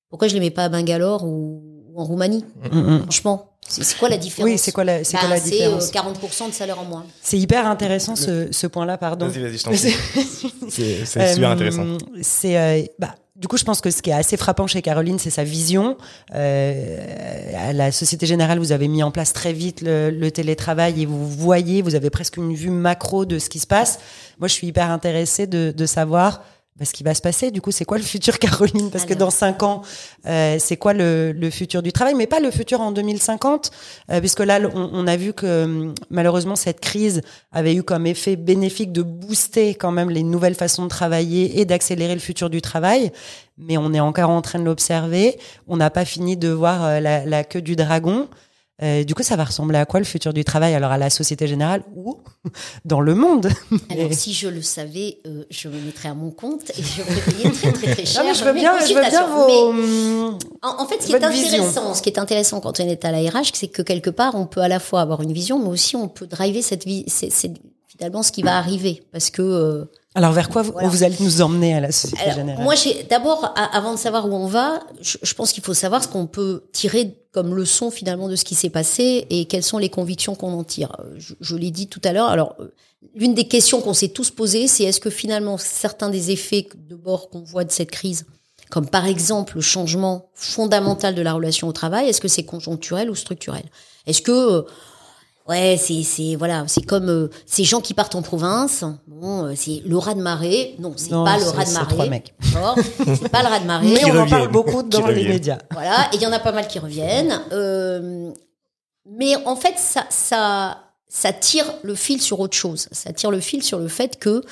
[0.09, 1.61] pourquoi je les mets pas à Bangalore ou,
[1.93, 2.99] ou en Roumanie mm, mm.
[3.03, 4.51] Franchement, c'est c'est quoi la différence?
[4.51, 5.89] Oui, c'est quoi la c'est Bah, quoi la C'est différence?
[5.95, 7.05] euh, 40% de salaire en moins.
[7.21, 8.97] C'est hyper intéressant ce ce point-là.
[8.97, 9.27] Pardon.
[9.27, 9.79] Vas-y, vas-y, je t'en prie.
[10.69, 11.85] C'est c'est super Euh, intéressant.
[12.21, 15.17] C'est euh, bah, du coup, je pense que ce qui est assez frappant chez Caroline,
[15.17, 15.97] c'est sa vision.
[16.35, 21.05] Euh, à la Société Générale, vous avez mis en place très vite le, télétravail et
[21.07, 23.99] vous voyez, vous avez presque une vue macro de ce qui se passe.
[24.39, 26.43] Moi, je suis hyper intéressée de savoir
[26.79, 27.51] bah, ce qui va se passer.
[27.51, 28.89] Du coup, c'est quoi le futur, Caroline?
[28.91, 29.81] Parce que dans cinq ans,
[30.25, 32.15] euh, c'est quoi le, le futur du travail?
[32.15, 33.71] Mais pas le futur en 2050,
[34.09, 38.07] euh, puisque là, on, on a vu que hum, malheureusement, cette crise avait eu comme
[38.07, 42.49] effet bénéfique de booster quand même les nouvelles façons de travailler et d'accélérer le futur
[42.49, 43.11] du travail.
[43.57, 45.37] Mais on est encore en train de l'observer.
[45.67, 48.27] On n'a pas fini de voir euh, la, la queue du dragon.
[48.83, 51.09] Euh, du coup, ça va ressembler à quoi le futur du travail Alors à la
[51.09, 52.17] Société Générale ou
[52.85, 53.49] dans le monde?
[53.89, 57.31] Alors, si je le savais, euh, je me mettrais à mon compte et je me
[57.31, 58.23] payer très, très, très cher.
[58.23, 59.27] Non, mais je veux bien, je veux bien.
[59.27, 60.37] Mais vos.
[60.63, 61.57] en, en fait, ce qui est vision.
[61.63, 64.35] intéressant, ce qui est intéressant quand on est à la RH, c'est que quelque part,
[64.35, 67.03] on peut à la fois avoir une vision, mais aussi on peut driver cette vie,
[67.07, 67.53] c'est c'est
[67.87, 70.89] finalement ce qui va arriver, parce que euh, Alors vers quoi vous, Voilà.
[70.89, 74.27] vous allez nous emmener à la Société Alors, Générale moi, j'ai d'abord, avant de savoir
[74.27, 77.91] où on va, je, je pense qu'il faut savoir ce qu'on peut tirer comme leçon
[77.91, 80.97] finalement de ce qui s'est passé et quelles sont les convictions qu'on en tire.
[81.17, 82.27] Je, je l'ai dit tout à l'heure.
[82.27, 82.73] Alors, euh,
[83.15, 86.95] l'une des questions qu'on s'est tous posées, c'est est-ce que finalement certains des effets de
[86.95, 88.25] bord qu'on voit de cette crise,
[88.69, 93.09] comme par exemple le changement fondamental de la relation au travail, est-ce que c'est conjoncturel
[93.09, 93.63] ou structurel?
[94.07, 94.61] Est-ce que euh,
[95.51, 98.83] Ouais, c'est c'est voilà, c'est comme euh, ces gens qui partent en province.
[99.07, 100.75] Bon, euh, c'est le raz de marée.
[100.79, 101.87] Non, c'est Non, pas le c'est- raz de c'est marée.
[101.93, 102.33] trois mecs.
[102.53, 103.87] D'accord C'est pas le raz de marée.
[103.87, 105.27] Mais on en reviennent, parle beaucoup qui dans les reviennent.
[105.33, 105.57] médias.
[105.71, 107.41] Voilà, et il y en a pas mal qui reviennent.
[107.51, 108.31] Euh,
[109.09, 110.77] mais en fait, ça, ça,
[111.09, 112.87] ça tire le fil sur autre chose.
[112.91, 114.43] Ça tire le fil sur le fait que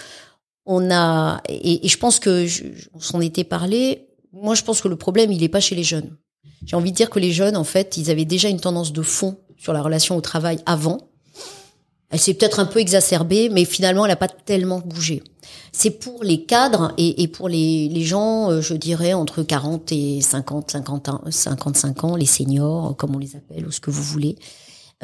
[0.66, 4.08] on a, et, et je pense que je, je- on s'en était parlé.
[4.34, 6.16] Moi, je pense que le problème, il est pas chez les jeunes.
[6.66, 9.02] J'ai envie de dire que les jeunes, en fait, ils avaient déjà une tendance de
[9.02, 10.98] fond sur la relation au travail avant.
[12.12, 15.22] Elle s'est peut-être un peu exacerbée, mais finalement, elle n'a pas tellement bougé.
[15.72, 19.92] C'est pour les cadres et, et pour les, les gens, euh, je dirais, entre 40
[19.92, 23.92] et 50, 50, ans- 55 ans, les seniors, comme on les appelle, ou ce que
[23.92, 24.38] vous voulez.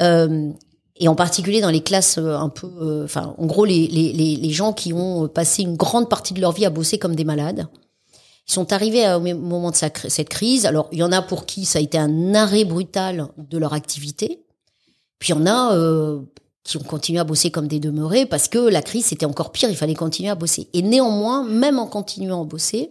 [0.00, 0.50] Euh,
[0.96, 2.68] et en particulier dans les classes euh, un peu...
[2.80, 6.40] euh, Enfin, en gros, les, les, les, gens qui ont passé une grande partie de
[6.40, 7.68] leur vie à bosser comme des malades.
[8.48, 10.66] Ils sont arrivés au moment de cette crise.
[10.66, 13.74] Alors, il y en a pour qui ça a été un arrêt brutal de leur
[13.74, 14.40] activité.
[15.18, 16.20] Puis il y en a euh,
[16.64, 19.70] qui ont continué à bosser comme des demeurés parce que la crise c'était encore pire,
[19.70, 20.68] il fallait continuer à bosser.
[20.72, 22.90] Et néanmoins, même en continuant à bosser,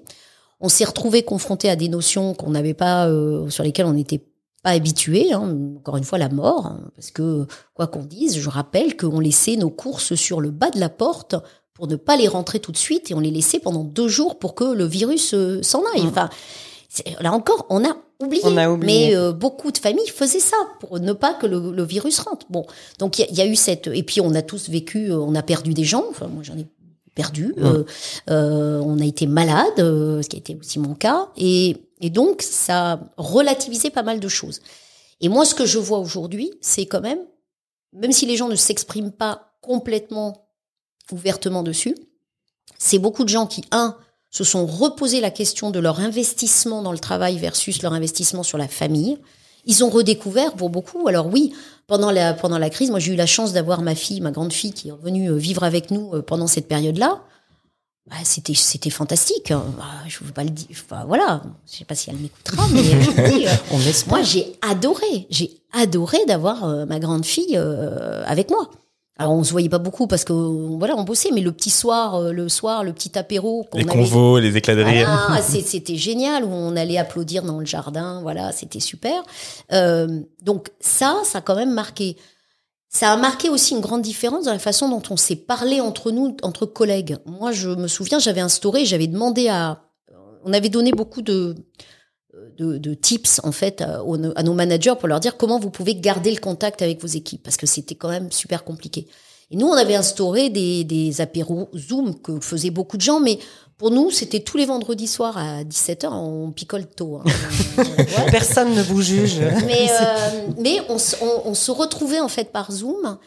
[0.61, 4.23] on s'est retrouvé confronté à des notions qu'on n'avait pas, euh, sur lesquelles on n'était
[4.63, 5.33] pas habitué.
[5.33, 5.55] Hein.
[5.77, 9.57] Encore une fois, la mort, hein, parce que quoi qu'on dise, je rappelle qu'on laissait
[9.57, 11.35] nos courses sur le bas de la porte
[11.73, 14.39] pour ne pas les rentrer tout de suite et on les laissait pendant deux jours
[14.39, 16.03] pour que le virus euh, s'en aille.
[16.03, 16.09] Mm.
[16.09, 16.29] Enfin,
[17.19, 18.41] là encore, on a oublié.
[18.45, 19.09] On a oublié.
[19.09, 22.45] Mais euh, beaucoup de familles faisaient ça pour ne pas que le, le virus rentre.
[22.49, 22.65] Bon,
[22.99, 25.35] donc il y, y a eu cette et puis on a tous vécu, euh, on
[25.35, 26.05] a perdu des gens.
[26.09, 26.65] Enfin, moi j'en ai
[27.15, 27.55] perdu.
[27.57, 27.83] Euh,
[28.29, 32.09] euh, on a été malade, euh, ce qui a été aussi mon cas, et, et
[32.09, 34.59] donc ça a relativisé pas mal de choses.
[35.21, 37.19] Et moi, ce que je vois aujourd'hui, c'est quand même,
[37.93, 40.49] même si les gens ne s'expriment pas complètement
[41.11, 41.95] ouvertement dessus,
[42.77, 43.95] c'est beaucoup de gens qui, un,
[44.35, 48.57] se sont reposé la question de leur investissement dans le travail versus leur investissement sur
[48.57, 49.17] la famille.
[49.65, 51.07] Ils ont redécouvert pour beaucoup.
[51.07, 51.53] Alors oui,
[51.87, 54.51] pendant la pendant la crise, moi j'ai eu la chance d'avoir ma fille, ma grande
[54.51, 57.21] fille, qui est revenue euh, vivre avec nous euh, pendant cette période-là.
[58.09, 59.51] Bah, c'était c'était fantastique.
[59.51, 59.63] hein.
[59.77, 60.67] Bah, je veux pas le dire.
[60.69, 65.27] Enfin, voilà, je sais pas si elle m'écoutera, mais dis, euh, On moi j'ai adoré,
[65.29, 68.69] j'ai adoré d'avoir euh, ma grande fille euh, avec moi.
[69.17, 72.15] Alors on se voyait pas beaucoup parce que voilà on bossait, mais le petit soir,
[72.15, 75.07] euh, le soir, le petit apéro qu'on Les avait convos, les éclats de rire.
[75.27, 78.19] voilà, c'est- c'était génial où on allait applaudir dans le jardin.
[78.21, 79.23] Voilà, c'était super.
[79.71, 82.17] Euh, donc ça, ça a quand même marqué.
[82.89, 86.11] Ça a marqué aussi une grande différence dans la façon dont on s'est parlé entre
[86.11, 87.17] nous, entre collègues.
[87.25, 89.81] Moi, je me souviens, j'avais instauré, j'avais demandé à,
[90.45, 91.55] on avait donné beaucoup de
[92.57, 94.01] de, de tips en fait à,
[94.43, 97.57] nos managers pour leur dire comment vous pouvez garder le contact avec vos équipes parce
[97.57, 99.07] que c'était quand même super compliqué.
[99.51, 103.37] Et nous, on avait instauré des, des apéros Zoom que faisaient beaucoup de gens, mais
[103.77, 107.17] pour nous, c'était tous les vendredis soirs à 17h, on picole tôt.
[107.17, 107.23] Hein.
[107.77, 108.31] Ouais.
[108.31, 109.39] Personne ne vous juge.
[109.67, 113.17] Mais, euh, mais on, se- on- on se retrouvait en fait par Zoom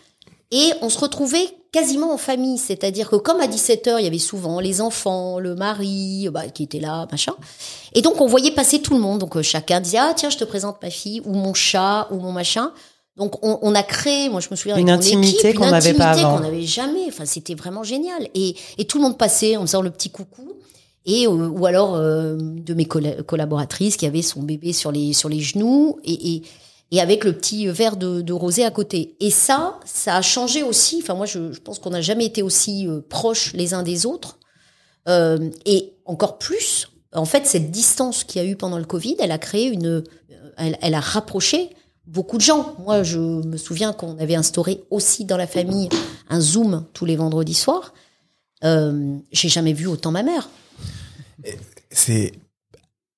[0.50, 2.58] et on se retrouvait quasiment en famille.
[2.58, 6.62] C'est-à-dire que comme à 17h, il y avait souvent les enfants, le mari bah, qui
[6.64, 7.34] était là, machin.
[7.94, 9.18] Et donc on voyait passer tout le monde.
[9.18, 12.16] Donc euh, chacun disait, ah tiens, je te présente ma fille ou mon chat ou
[12.16, 12.72] mon machin.
[13.16, 16.10] Donc on, on a créé, moi je me souviens, Une mon intimité qu'on n'avait pas
[16.10, 16.36] intimité avant.
[16.36, 17.04] qu'on n'avait jamais.
[17.08, 18.28] Enfin, c'était vraiment génial.
[18.34, 20.52] Et, et tout le monde passait en faisant le petit coucou.
[21.04, 25.12] Et euh, ou alors euh, de mes colla- collaboratrices qui avaient son bébé sur les
[25.14, 26.42] sur les genoux et, et,
[26.90, 29.16] et avec le petit verre de, de rosé à côté.
[29.20, 31.00] Et ça, ça a changé aussi.
[31.02, 34.38] Enfin, moi, je, pense qu'on n'a jamais été aussi euh, proches les uns des autres.
[35.06, 39.16] Euh, et encore plus, en fait, cette distance qu'il y a eu pendant le Covid,
[39.20, 40.02] elle a créé une, euh,
[40.56, 41.70] elle, a rapproché
[42.06, 42.74] beaucoup de gens.
[42.78, 45.90] Moi, je me souviens qu'on avait instauré aussi dans la famille
[46.30, 47.92] un Zoom tous les vendredis soirs.
[48.62, 50.48] J'ai jamais vu autant ma mère.
[51.90, 52.32] C'est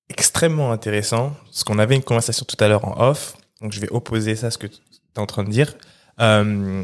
[0.09, 3.89] extrêmement intéressant, parce qu'on avait une conversation tout à l'heure en off, donc je vais
[3.91, 4.77] opposer ça à ce que tu
[5.15, 5.75] es en train de dire.
[6.19, 6.83] Euh,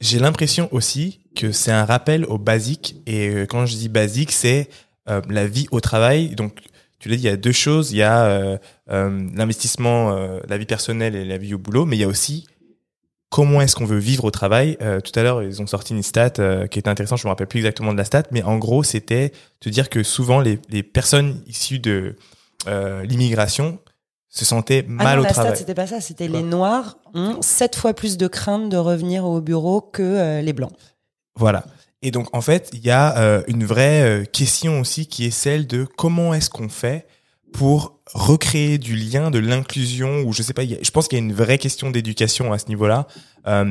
[0.00, 4.32] J'ai l'impression aussi que c'est un rappel au basique, et euh, quand je dis basique,
[4.32, 4.68] c'est
[5.08, 6.34] euh, la vie au travail.
[6.34, 6.60] Donc,
[6.98, 7.92] tu l'as dit, il y a deux choses.
[7.92, 10.16] Il y a l'investissement,
[10.48, 12.46] la vie personnelle et la vie au boulot, mais il y a aussi
[13.28, 14.78] comment est-ce qu'on veut vivre au travail.
[15.04, 16.30] Tout à l'heure, ils ont sorti une stat
[16.70, 19.32] qui était intéressante, je me rappelle plus exactement de la stat, mais en gros, c'était
[19.60, 22.16] te dire que souvent les, personnes issues de
[22.66, 23.78] l'immigration
[24.36, 25.56] se sentaient Ah mal non, au la travail.
[25.56, 26.00] c'était pas ça.
[26.00, 30.40] C'était les Noirs ont sept fois plus de crainte de revenir au bureau que euh,
[30.42, 30.72] les Blancs.
[31.36, 31.64] Voilà.
[32.02, 35.30] Et donc, en fait, il y a euh, une vraie euh, question aussi qui est
[35.30, 37.06] celle de comment est-ce qu'on fait
[37.52, 41.20] pour recréer du lien, de l'inclusion, ou je sais pas, a- je pense qu'il y
[41.20, 43.06] a une vraie question d'éducation à ce niveau-là,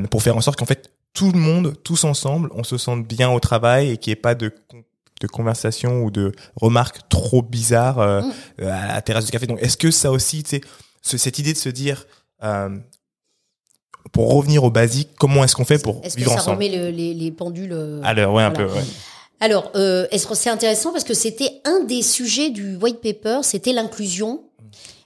[0.10, 3.30] pour faire en sorte qu'en fait, tout le monde, tous ensemble, on se sente bien
[3.30, 4.84] au travail et qu'il n'y ait pas de, con-
[5.22, 8.32] de conversation ou de remarques trop bizarres euh, Mm.
[8.62, 9.48] euh, à la terrasse du café.
[9.48, 10.62] Donc, est-ce que ça aussi, tu sais,
[11.02, 12.06] ce- cette idée de se dire,
[12.44, 12.70] euh,
[14.12, 16.70] pour revenir au basique, comment est-ce qu'on fait pour Est-ce que vivre ça ensemble remet
[16.78, 18.84] le- les, les pendules À l'heure, ouais, un peu, ouais.
[19.42, 23.74] Alors, euh, que c'est intéressant parce que c'était un des sujets du white paper, c'était
[23.74, 24.42] l'inclusion.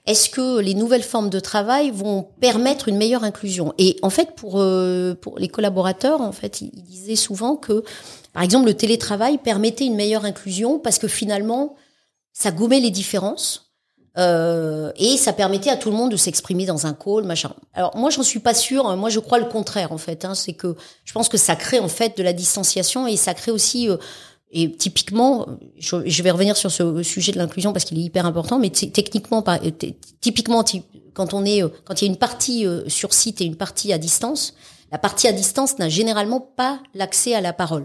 [0.06, 3.74] Est-ce que les nouvelles formes de travail vont permettre une meilleure inclusion?
[3.78, 7.82] Et en fait, pour euh, pour les collaborateurs, en fait, ils, ils disaient souvent que,
[8.32, 11.76] par exemple, le télétravail permettait une meilleure inclusion parce que finalement,
[12.32, 13.66] ça gommait les différences.
[14.18, 17.54] Euh, et ça permettait à tout le monde de s'exprimer dans un call, machin.
[17.74, 18.96] Alors moi, j'en suis pas sûre.
[18.96, 20.24] Moi, je crois le contraire en fait.
[20.24, 23.34] Hein, c'est que je pense que ça crée en fait de la distanciation et ça
[23.34, 23.96] crée aussi euh,
[24.52, 25.46] et typiquement,
[25.78, 29.44] je, vais revenir sur ce sujet de l'inclusion parce qu'il est hyper important, mais techniquement,
[30.20, 30.82] typiquement, ty-
[31.14, 33.56] quand on est, euh, quand il y a une partie euh, sur site et une
[33.56, 34.54] partie à distance,
[34.90, 37.84] la partie à distance n'a généralement pas l'accès à la parole.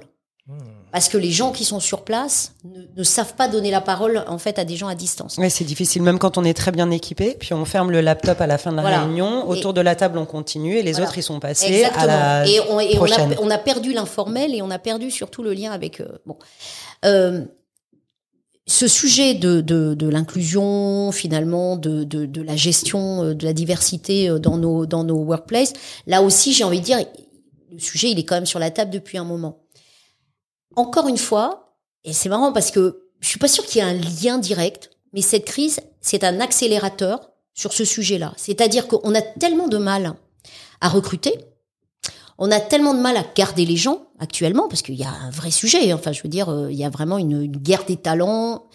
[0.92, 4.24] Parce que les gens qui sont sur place ne, ne savent pas donner la parole
[4.28, 5.38] en fait à des gens à distance.
[5.38, 7.36] Ouais, c'est difficile, même quand on est très bien équipé.
[7.40, 9.02] Puis on ferme le laptop à la fin de la Voilà.
[9.06, 9.50] réunion.
[9.50, 11.08] Autour de la table, on continue et les Voilà.
[11.08, 12.04] autres, ils sont passés Exactement.
[12.04, 12.06] à
[12.44, 13.34] la et on, et on prochaine.
[13.34, 16.00] a, on a perdu l'informel et on a perdu surtout le lien avec.
[16.00, 16.38] euh, bon,
[17.06, 17.44] Euh,
[18.68, 23.54] ce sujet de, de, de l'inclusion, finalement, de, de, de la gestion euh, de la
[23.54, 25.74] diversité euh, dans nos dans nos workplaces,
[26.08, 27.00] là aussi, j'ai envie de dire,
[27.72, 29.60] le sujet, il est quand même sur la table depuis un moment.
[30.76, 33.90] Encore une fois, et c'est marrant parce que je suis pas sûre qu'il y ait
[33.90, 38.34] un lien direct, mais cette crise, c'est un accélérateur sur ce sujet-là.
[38.38, 40.14] C'est-à-dire qu'on a tellement de mal
[40.82, 41.34] à recruter,
[42.38, 45.30] on a tellement de mal à garder les gens actuellement, parce qu'il y a un
[45.30, 45.94] vrai sujet.
[45.94, 48.66] Enfin, je veux dire, euh, il y a vraiment une, guerre des talents.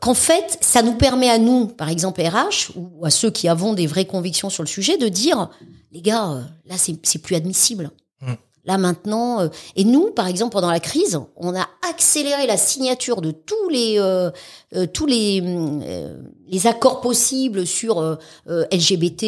[0.00, 3.72] Qu'en fait, ça nous permet à nous, par exemple RH, ou à ceux qui avons
[3.72, 5.50] des vraies convictions sur le sujet, de dire,
[5.90, 7.90] les gars, euh, là, c'est plus admissible.
[8.20, 8.34] Mm.
[8.64, 13.20] Là maintenant, euh, et nous, par exemple, pendant la crise, on a accéléré la signature
[13.20, 14.30] de tous les euh,
[14.76, 18.14] euh, tous les euh, les accords possibles sur euh,
[18.48, 19.24] euh, LGBT,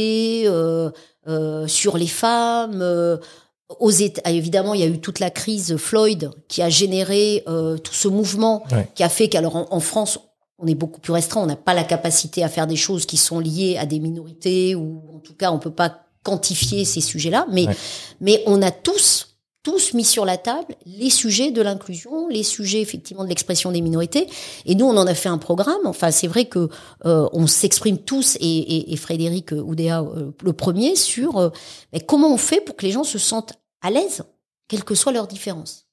[0.46, 0.90] euh,
[1.26, 2.80] euh, sur les femmes.
[2.80, 3.16] euh,
[3.80, 7.76] aux États, évidemment, il y a eu toute la crise Floyd qui a généré euh,
[7.78, 8.88] tout ce mouvement Ouais.
[8.94, 10.18] qui a fait qu'alors en, en France,
[10.58, 13.16] on est beaucoup plus restreint, on n'a pas la capacité à faire des choses qui
[13.16, 17.46] sont liées à des minorités ou en tout cas, on peut pas quantifier ces sujets-là,
[17.52, 17.76] mais Ouais.
[18.20, 19.28] mais on a tous
[19.62, 23.80] tous mis sur la table les sujets de l'inclusion, les sujets effectivement de l'expression des
[23.80, 24.28] minorités.
[24.66, 25.86] Et nous, on en a fait un programme.
[25.86, 26.68] Enfin, c'est vrai que
[27.06, 31.48] euh, on s'exprime tous et, et, et Frédéric Oudéa euh, le premier sur euh,
[31.94, 34.24] mais comment on fait pour que les gens se sentent à l'aise,
[34.68, 35.86] quelles que soient leurs différences.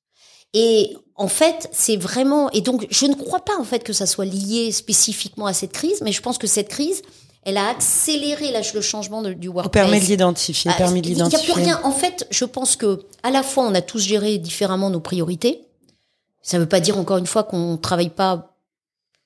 [0.53, 4.05] Et en fait, c'est vraiment et donc je ne crois pas en fait que ça
[4.05, 7.03] soit lié spécifiquement à cette crise, mais je pense que cette crise,
[7.43, 9.71] elle a accéléré là, le changement de- du On workplace.
[9.83, 11.79] permet de l'identifier, Ah, permis de Il n'y a plus rien.
[11.83, 15.61] En fait, je pense que à la fois, on a tous géré différemment nos priorités.
[16.41, 18.55] Ça ne veut pas dire encore une fois qu'on travaille pas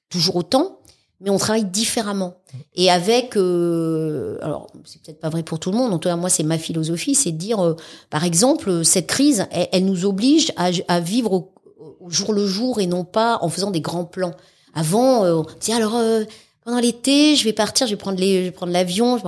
[0.09, 0.79] toujours autant,
[1.21, 2.35] mais on travaille différemment.
[2.75, 5.93] Et avec, euh, alors c'est peut-être pas vrai pour tout le monde.
[5.93, 7.75] En tout cas, moi, c'est ma philosophie, c'est de dire, euh,
[8.09, 11.53] par exemple, cette crise, elle, elle nous oblige à, à vivre au,
[12.01, 14.33] au jour le jour et non pas en faisant des grands plans.
[14.73, 16.25] Avant, euh, on disait alors euh,
[16.65, 19.17] pendant l'été, je vais partir, je vais prendre les, l'avion.
[19.17, 19.23] Je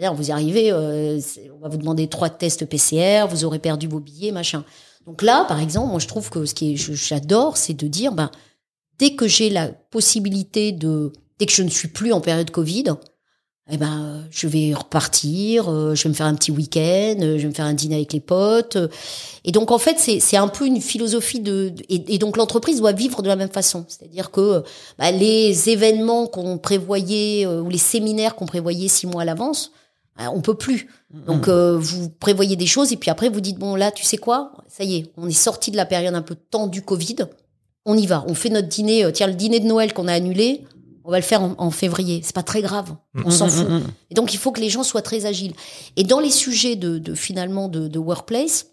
[0.00, 1.18] vais vous y arrivez, euh,
[1.56, 4.64] on va vous demander trois tests PCR, vous aurez perdu vos billets, machin.
[5.06, 8.30] Donc là, par exemple, moi je trouve que ce qui j'adore, c'est de dire, ben,
[8.98, 12.84] dès que j'ai la possibilité de, dès que je ne suis plus en période Covid,
[13.70, 17.38] eh ben, euh, je vais repartir, euh, je vais me faire un petit week-end, euh,
[17.38, 18.76] je vais me faire un dîner avec les potes.
[19.44, 22.78] Et donc en fait, c'est c'est un peu une philosophie de, et, et donc l'entreprise
[22.78, 24.62] doit vivre de la même façon, c'est-à-dire que
[24.98, 29.72] bah, les événements qu'on prévoyait ou les séminaires qu'on prévoyait six mois à l'avance,
[30.18, 30.86] bah, on peut plus.
[31.26, 34.18] Donc euh, vous prévoyez des choses et puis après vous dites bon là tu sais
[34.18, 37.16] quoi, ça y est, on est sorti de la période un peu tendue Covid,
[37.86, 40.64] on y va, on fait notre dîner, tiens le dîner de Noël qu'on a annulé,
[41.04, 43.66] on va le faire en, en février, c'est pas très grave, on s'en fout.
[44.10, 45.52] Et donc il faut que les gens soient très agiles.
[45.96, 48.66] Et dans les sujets de, de finalement de, de workplace,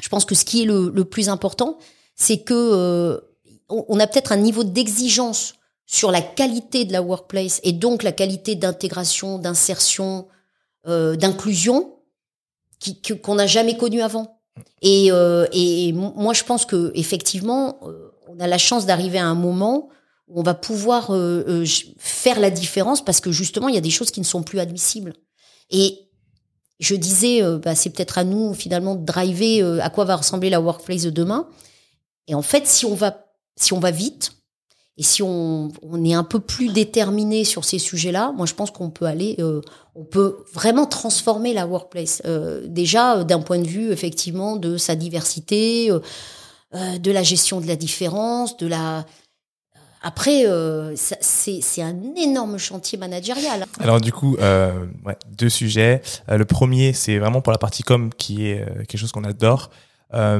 [0.00, 1.78] je pense que ce qui est le, le plus important,
[2.14, 3.20] c'est que euh,
[3.68, 5.54] on, a peut-être un niveau d'exigence
[5.86, 10.28] sur la qualité de la workplace et donc la qualité d'intégration, d'insertion,
[10.86, 11.94] euh, d'inclusion
[12.78, 14.38] qui- qu'on n'a jamais connu avant.
[14.82, 19.26] Et, euh, et moi, je pense que effectivement, euh, on a la chance d'arriver à
[19.26, 19.88] un moment
[20.34, 21.66] on va pouvoir euh, euh,
[21.98, 24.60] faire la différence parce que justement, il y a des choses qui ne sont plus
[24.60, 25.14] admissibles.
[25.70, 25.98] Et
[26.80, 30.50] je disais, euh, bah, c'est peut-être à nous finalement de driver à quoi va ressembler
[30.50, 31.48] la workplace de demain.
[32.28, 34.32] Et en fait, si on va, vite
[34.96, 35.70] et si on,
[36.04, 39.36] est un peu plus déterminé sur ces sujets-là, moi je pense qu'on peut aller,
[39.94, 42.22] on peut vraiment transformer la workplace.
[42.66, 45.90] Déjà d'un point de vue effectivement de sa diversité,
[46.72, 49.04] de la gestion de la différence, de la
[50.02, 53.66] après, euh, c'est un énorme chantier managérial.
[53.80, 56.02] Alors du coup, euh, ouais, deux sujets.
[56.28, 59.24] Euh, le premier, c'est vraiment pour la partie com, qui est euh, quelque chose qu'on
[59.24, 59.70] adore.
[60.14, 60.38] Euh,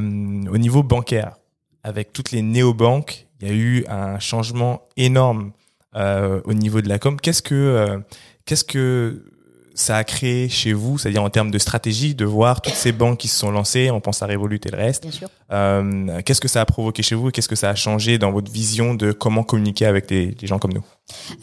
[0.51, 1.37] au niveau bancaire,
[1.85, 5.53] avec toutes les néobanques, il y a eu un changement énorme
[5.94, 7.20] au niveau de la com.
[7.20, 8.03] Qu'est-ce que
[8.46, 9.25] qu'est-ce que
[9.74, 13.18] ça a créé chez vous, c'est-à-dire en termes de stratégie, de voir toutes ces banques
[13.18, 15.02] qui se sont lancées, on pense à Revolut et le reste.
[15.02, 15.28] Bien sûr.
[15.52, 18.32] Euh, qu'est-ce que ça a provoqué chez vous et qu'est-ce que ça a changé dans
[18.32, 20.85] votre vision de comment communiquer avec les gens comme nous?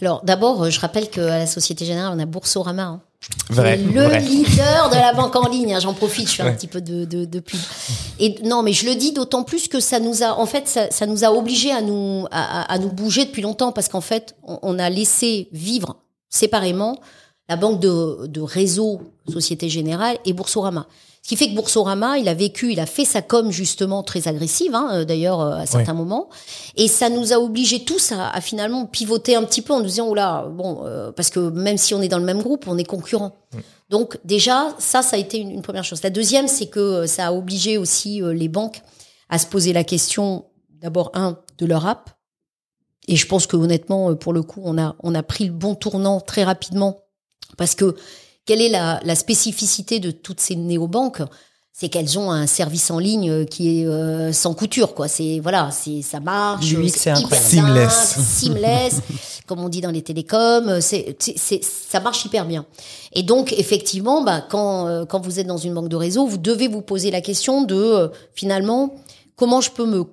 [0.02, 2.84] Alors d'abord, euh, je rappelle qu'à la Société Générale, on a Boursorama.
[2.84, 3.02] Hein.
[3.50, 4.22] Vrai, le vrai.
[4.22, 5.74] leader de la banque en ligne.
[5.76, 5.80] hein.
[5.82, 7.60] J'en profite, je fais un petit peu de, de, de pub.
[8.20, 10.90] Et non, mais je le dis d'autant plus que ça nous a, en fait, ça,
[10.90, 14.00] ça nous a obligés à nous, à, à- à nous bouger depuis longtemps parce qu'en
[14.02, 15.98] fait, on, on a laissé vivre
[16.30, 17.00] séparément
[17.50, 20.88] la banque de, de réseau Société Générale et Boursorama.
[21.22, 24.28] Ce qui fait que Boursorama, il a vécu, il a fait sa com justement très
[24.28, 26.30] agressive, hein, euh, d'ailleurs euh, à certains moments,
[26.78, 29.88] et ça nous a obligés tous à, à finalement pivoter un petit peu en nous
[29.88, 32.78] disant, oula, bon, euh, parce que même si on est dans le même groupe, on
[32.78, 33.36] est concurrents.
[33.90, 36.02] Donc déjà, ça, ça a été une, une première chose.
[36.04, 38.82] La deuxième, c'est que ça a obligé aussi les banques
[39.28, 40.46] à se poser la question,
[40.82, 42.12] d'abord, un, de leur app.
[43.08, 45.74] Et je pense que honnêtement, pour le coup, on a, on a pris le bon
[45.76, 47.00] tournant très rapidement.
[47.58, 47.96] Parce que
[48.46, 51.22] quelle est la, la spécificité de toutes ces néobanques?
[51.72, 55.40] C'est qu'elles ont un service en ligne euh, qui est euh, sans couture quoi c'est
[55.40, 57.48] voilà c'est ça marche euh, c'est incroyable.
[57.50, 57.94] Seamless.
[57.94, 59.02] simple, seamless
[59.48, 61.16] comme on dit dans les télécoms euh, c'est
[61.64, 62.66] ça marche hyper bien
[63.14, 66.38] et donc effectivement bah quand euh, quand vous êtes dans une banque de réseau vous
[66.38, 68.94] devez vous poser la question de euh, finalement
[69.38, 70.04] comment je peux me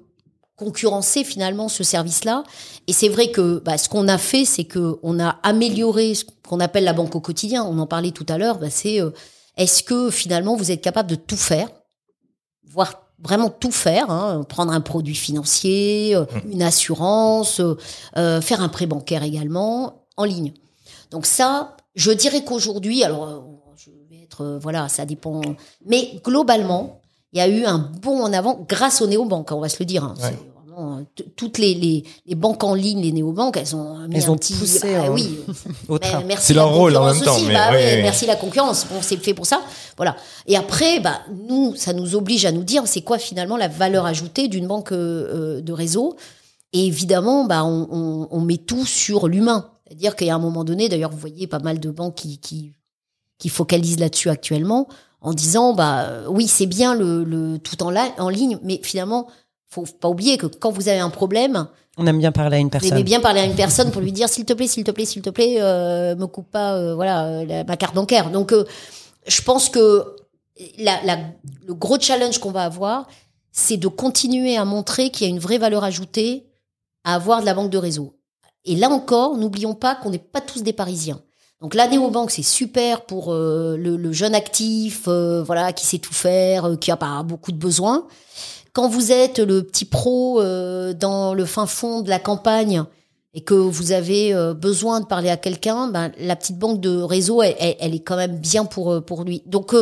[0.56, 2.44] concurrencer finalement ce service-là.
[2.86, 6.24] Et c'est vrai que bah, ce qu'on a fait, c'est que on a amélioré ce
[6.48, 7.64] qu'on appelle la banque au quotidien.
[7.64, 8.58] On en parlait tout à l'heure.
[8.58, 9.10] Bah, c'est euh,
[9.56, 11.68] est-ce que finalement vous êtes capable de tout faire,
[12.68, 17.60] voire vraiment tout faire, hein, prendre un produit financier, euh, une assurance,
[18.16, 20.52] euh, faire un prêt bancaire également en ligne.
[21.10, 23.44] Donc ça, je dirais qu'aujourd'hui, alors
[23.76, 25.40] je vais être, euh, voilà, ça dépend,
[25.86, 27.00] mais globalement,
[27.32, 29.84] il y a eu un bond en avant grâce aux néobanques, on va se le
[29.84, 30.04] dire.
[30.04, 30.14] hein.
[30.18, 30.30] Ouais.
[30.30, 34.16] C'est vraiment, euh, toutes les, les, les banques en ligne, les néobanques, elles ont mis
[34.16, 35.38] Elles un ont petit, poussé, bah hein, oui,
[36.38, 37.46] C'est la leur rôle en concurrence même temps, aussi.
[37.46, 38.02] mais Bah oui, ouais, oui.
[38.02, 38.86] Merci la concurrence.
[38.90, 39.60] Bon, c'est fait pour ça.
[39.96, 40.16] Voilà.
[40.46, 44.06] Et après, bah, nous, ça nous oblige à nous dire c'est quoi finalement la valeur
[44.06, 46.16] ajoutée d'une banque euh, euh, de réseau.
[46.72, 49.70] Et évidemment, bah, on, on, on met tout sur l'humain.
[49.86, 52.38] C'est-à-dire qu'il y a un moment donné, d'ailleurs, vous voyez pas mal de banques qui,
[52.38, 52.72] qui,
[53.38, 54.88] qui focalisent là-dessus actuellement
[55.20, 58.80] en disant bah euh, oui c'est bien le, le tout en, la- en ligne mais
[58.82, 59.26] finalement
[59.68, 61.66] faut pas oublier que quand vous avez un problème
[61.98, 62.92] On aime bien parler à une Vous personne.
[62.92, 65.04] aimez bien parler à une personne pour lui dire s'il te plaît, s'il te plaît,
[65.06, 68.30] s'il te plaît, euh, me coupe pas, euh, voilà, euh, la- ma carte bancaire.
[68.30, 68.64] Donc, euh,
[69.26, 70.14] je pense que
[70.78, 71.18] la, la-
[71.66, 73.06] le gros challenge qu'on va avoir,
[73.50, 76.46] c'est de continuer à montrer qu'il y a une vraie valeur ajoutée
[77.04, 78.14] à avoir de la banque de réseau.
[78.64, 81.20] Et là encore, n'oublions pas qu'on n'est pas tous des Parisiens.
[81.62, 86.12] Donc la néobanque, c'est super pour euh, le, jeune actif, euh, voilà, qui sait tout
[86.12, 88.06] faire, euh, qui a pas beaucoup de besoins.
[88.74, 92.84] Quand vous êtes le petit pro euh, dans le fin fond de la campagne
[93.32, 97.00] et que vous avez euh, besoin de parler à quelqu'un, ben, la petite banque de
[97.00, 99.42] réseau, elle, elle- est quand même bien pour euh, pour lui.
[99.46, 99.74] Donc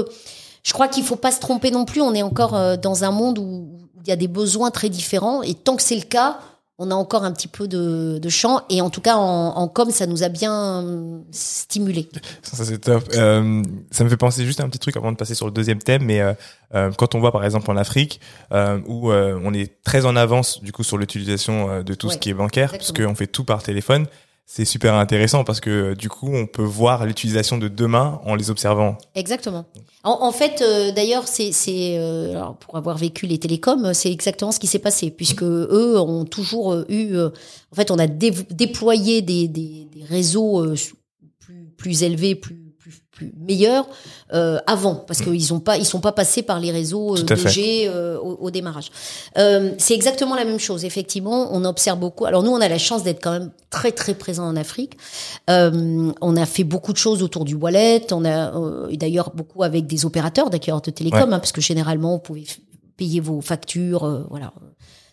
[0.62, 2.00] je crois qu'il faut pas se tromper non plus.
[2.02, 5.54] On est encore dans un monde où il y a des besoins très différents et
[5.54, 6.38] tant que c'est le cas,
[6.78, 9.68] on a encore un petit peu de, de champ et en tout cas en, en
[9.68, 10.84] com, ça nous a bien
[11.30, 12.08] stimulé.
[12.42, 13.04] Ça, c'est top.
[13.14, 13.62] Euh,
[13.92, 15.78] ça me fait penser juste à un petit truc avant de passer sur le deuxième
[15.78, 16.34] thème, mais euh,
[16.74, 18.20] euh, quand on voit par exemple en Afrique,
[18.52, 22.30] euh, où on est très en avance du coup sur l'utilisation de tout ce qui
[22.30, 23.10] est bancaire, parce exactement.
[23.10, 24.06] qu'on fait tout par téléphone,
[24.46, 28.50] c'est super intéressant parce que du coup on peut voir l'utilisation de demain en les
[28.50, 28.98] observant.
[29.14, 29.64] Exactement.
[30.06, 31.50] En, fait, euh, d'ailleurs, c'est,
[31.98, 36.26] euh, pour avoir vécu les télécoms, c'est exactement ce qui s'est passé, puisque eux ont
[36.26, 37.14] toujours euh, eu.
[37.16, 37.30] euh,
[37.72, 40.74] en fait, on a dé- déployé des, des, des réseaux euh,
[41.40, 42.63] plus, plus élevés, plus,
[43.14, 43.86] plus, meilleurs
[44.32, 47.22] euh, avant, parce qu'ils ont pas, ils sont pas passés par les réseaux euh.
[47.22, 48.90] 2G euh, au, au démarrage.
[49.38, 50.84] Euh, c'est exactement la même chose.
[50.84, 52.26] Effectivement, on observe beaucoup.
[52.26, 54.96] Alors nous, on a la chance d'être quand même très très présent en Afrique.
[55.48, 58.04] Euh, on a fait beaucoup de choses autour du wallet.
[58.12, 61.34] On a euh, et d'ailleurs beaucoup avec des opérateurs, d'accueilleurs de télécom, Ouais.
[61.34, 62.44] hein, parce que généralement, vous pouvez
[62.96, 64.66] payer vos factures, euh, voilà, euh,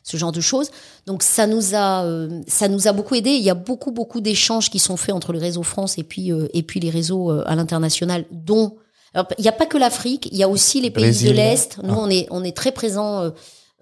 [0.03, 0.69] ce genre de choses.
[1.05, 3.31] Donc ça nous a euh, ça nous a beaucoup aidé.
[3.31, 6.31] Il y a beaucoup beaucoup d'échanges qui sont faits entre le réseau France et puis
[6.31, 8.75] euh, et puis les réseaux euh, à l'international, dont
[9.13, 11.29] alors, il n'y a pas que l'Afrique, il y a aussi les pays Brésil.
[11.31, 11.77] de l'Est.
[11.83, 11.99] Nous, Ah.
[11.99, 13.31] on est on est très présents.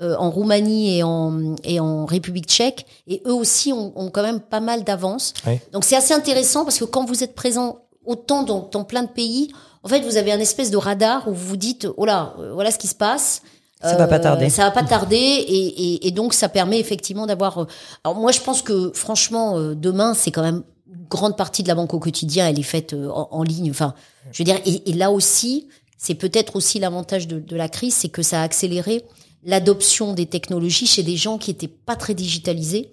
[0.02, 2.86] en Roumanie et en, et en République tchèque.
[3.06, 5.34] Et eux aussi ont, ont quand même pas mal d'avance.
[5.74, 9.10] Donc c'est assez intéressant parce que quand vous êtes présent autant dans, dans plein de
[9.10, 9.52] pays,
[9.84, 12.72] en fait, vous avez un espèce de radar où vous vous dites, oh là, voilà
[12.72, 13.42] ce qui se passe.
[13.82, 14.50] Ça va pas tarder.
[14.50, 17.60] Ça va pas tarder et, et, et donc ça permet effectivement d'avoir.
[17.60, 17.66] euh,
[18.04, 20.64] Alors moi, je pense que franchement, euh, demain, c'est quand même
[20.94, 23.70] une grande partie de la banque au quotidien, elle est faite euh, en, en ligne.
[23.72, 23.94] Enfin,
[24.34, 27.94] je veux dire, et, et là aussi, c'est peut-être aussi l'avantage de, de la crise,
[27.94, 29.06] c'est que ça a accéléré
[29.46, 32.90] l'adoption des technologies chez des gens qui étaient pas très digitalisés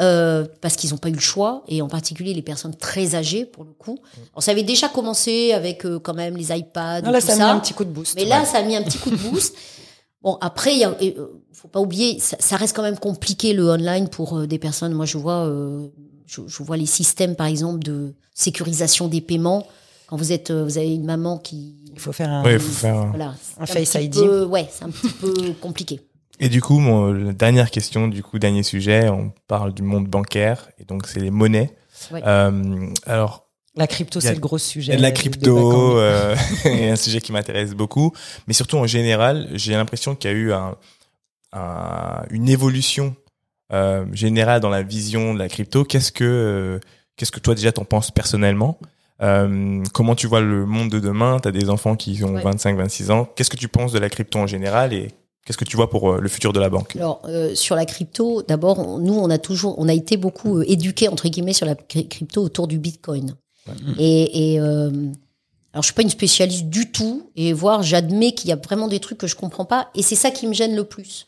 [0.00, 3.44] euh, parce qu'ils n'ont pas eu le choix et en particulier les personnes très âgées
[3.44, 3.98] pour le coup.
[4.32, 7.34] Alors ça avait déjà commencé avec euh, quand même les iPads, Non, là, tout ça
[7.34, 7.44] a ça.
[7.44, 8.14] mis un petit coup de boost.
[8.16, 9.54] Mais là, ça a mis un petit coup de boost.
[10.22, 12.98] Bon, après, il y a, et, euh, faut pas oublier, ça, ça reste quand même
[12.98, 14.92] compliqué le online pour euh, des personnes.
[14.92, 15.86] Moi, je vois, euh,
[16.26, 19.66] je, je vois les systèmes, par exemple, de sécurisation des paiements.
[20.08, 22.42] Quand vous êtes, euh, vous avez une maman qui, Il faut faire un.
[22.44, 22.96] Faut faire.
[22.96, 24.14] un- voilà, Un c'est Face ID.
[24.14, 26.00] peu- ouais, c'est un petit peu compliqué.
[26.38, 30.06] Et du coup, mon, la dernière question, du coup, dernier sujet, on parle du monde
[30.06, 31.76] bancaire et donc c'est les monnaies.
[32.10, 32.22] Ouais.
[32.26, 33.46] Euh, alors,
[33.76, 34.92] La crypto, c'est le gros sujet.
[34.92, 38.12] Il y a de la crypto, euh, et un sujet qui m'intéresse beaucoup,
[38.48, 40.76] mais surtout en général, j'ai l'impression qu'il y a eu un,
[41.52, 43.14] un- une évolution
[43.72, 45.84] euh, générale dans la vision de la crypto.
[45.84, 46.80] Qu'est-ce que euh,
[47.16, 48.78] qu'est-ce que toi déjà t'en penses personnellement?
[49.22, 51.38] Euh, Comment tu vois le monde de demain?
[51.40, 52.42] T'as des enfants qui ont Ouais.
[52.42, 53.24] 25-26 ans.
[53.36, 55.12] Qu'est-ce que tu penses de la crypto en général et
[55.46, 56.96] qu'est-ce que tu vois pour le futur de la banque?
[56.96, 60.64] Alors euh, sur la crypto, d'abord, nous on a toujours, on a été beaucoup euh,
[60.66, 63.36] éduqués entre guillemets sur la cry- crypto autour du Bitcoin.
[63.98, 64.90] Et, et euh,
[65.72, 68.88] alors je suis pas une spécialiste du tout, et voire j'admets qu'il y a vraiment
[68.88, 71.26] des trucs que je comprends pas, et c'est ça qui me gêne le plus,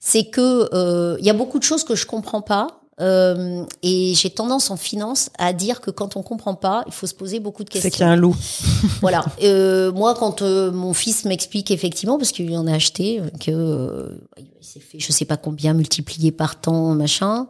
[0.00, 2.80] c'est que euh, il y a beaucoup de choses que je comprends pas.
[2.98, 7.06] euh, et j'ai tendance en finance à dire que quand on comprend pas, il faut
[7.06, 7.90] se poser beaucoup de C'est questions.
[7.90, 8.34] qu'il y a un loup.
[9.02, 9.22] Voilà.
[9.42, 13.50] Euh, moi, quand euh, mon fils m'explique effectivement, parce qu'il en a acheté, euh, que
[13.50, 17.48] euh, il s'est fait, je sais pas combien, multiplié par temps, machin.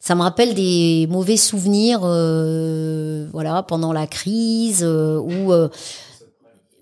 [0.00, 5.68] Ça me rappelle des mauvais souvenirs, euh, voilà, pendant la crise, euh, où euh,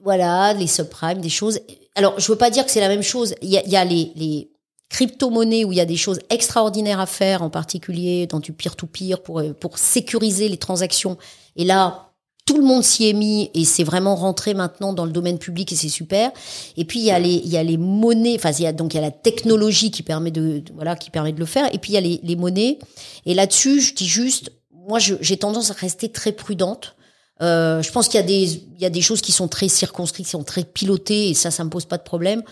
[0.05, 1.59] voilà, les subprimes, des choses.
[1.95, 3.35] Alors, je veux pas dire que c'est la même chose.
[3.41, 4.51] Il y a, les,
[4.89, 9.21] crypto-monnaies où il y a des choses extraordinaires à faire, en particulier dans du peer-to-peer
[9.21, 11.17] pour, pour sécuriser les transactions.
[11.57, 12.06] Et là,
[12.47, 15.73] tout le monde s'y est mis et c'est vraiment rentré maintenant dans le domaine public
[15.73, 16.31] et c'est super.
[16.77, 19.03] Et puis il y a les monnaies, enfin il y a donc il y a
[19.03, 21.69] la technologie qui permet de, voilà qui permet de le faire.
[21.75, 22.79] Et puis il y a les, monnaies.
[23.27, 26.95] Et là-dessus, je dis juste, moi j'ai tendance à rester très prudente.
[27.43, 29.69] Euh, je pense qu'il y a des il y a des choses qui sont très
[29.69, 32.45] circonscrites, qui sont très pilotées et ça ça me pose pas de problème.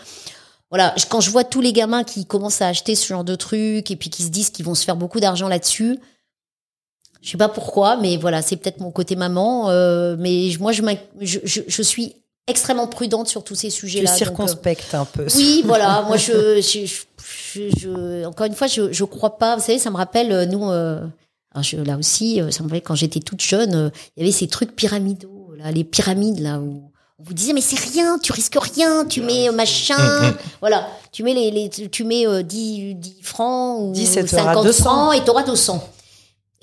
[0.71, 3.91] Voilà, quand je vois tous les gamins qui commencent à acheter ce genre de trucs
[3.91, 5.99] et puis qui se disent qu'ils vont se faire beaucoup d'argent là-dessus,
[7.25, 9.69] je sais pas pourquoi, mais voilà, c'est peut-être mon côté maman.
[9.71, 10.81] euh, mais je- moi, je,
[11.21, 12.15] je, je, je suis
[12.47, 14.11] extrêmement prudente sur tous ces Tu sujets-là.
[14.11, 15.25] donc, euh, circonspectes un peu.
[15.35, 16.03] oui, voilà.
[16.07, 19.55] Moi, je, je, je, je- encore une fois, je, je crois pas.
[19.55, 20.69] Vous savez, ça me rappelle euh, nous.
[20.69, 21.01] Euh,
[21.85, 24.47] là aussi, euh, ça me rappelle quand j'étais toute jeune, euh, il y avait ces
[24.47, 28.57] trucs pyramidaux, là, les pyramides là où on vous disait mais c'est rien, tu risques
[28.59, 29.95] rien, tu mets euh, machin,
[30.59, 34.43] voilà, tu mets les, les tu mets euh, 10, 10 francs ou 10 et t'auras
[34.53, 34.83] 50 200.
[34.83, 35.89] francs et t'auras 200.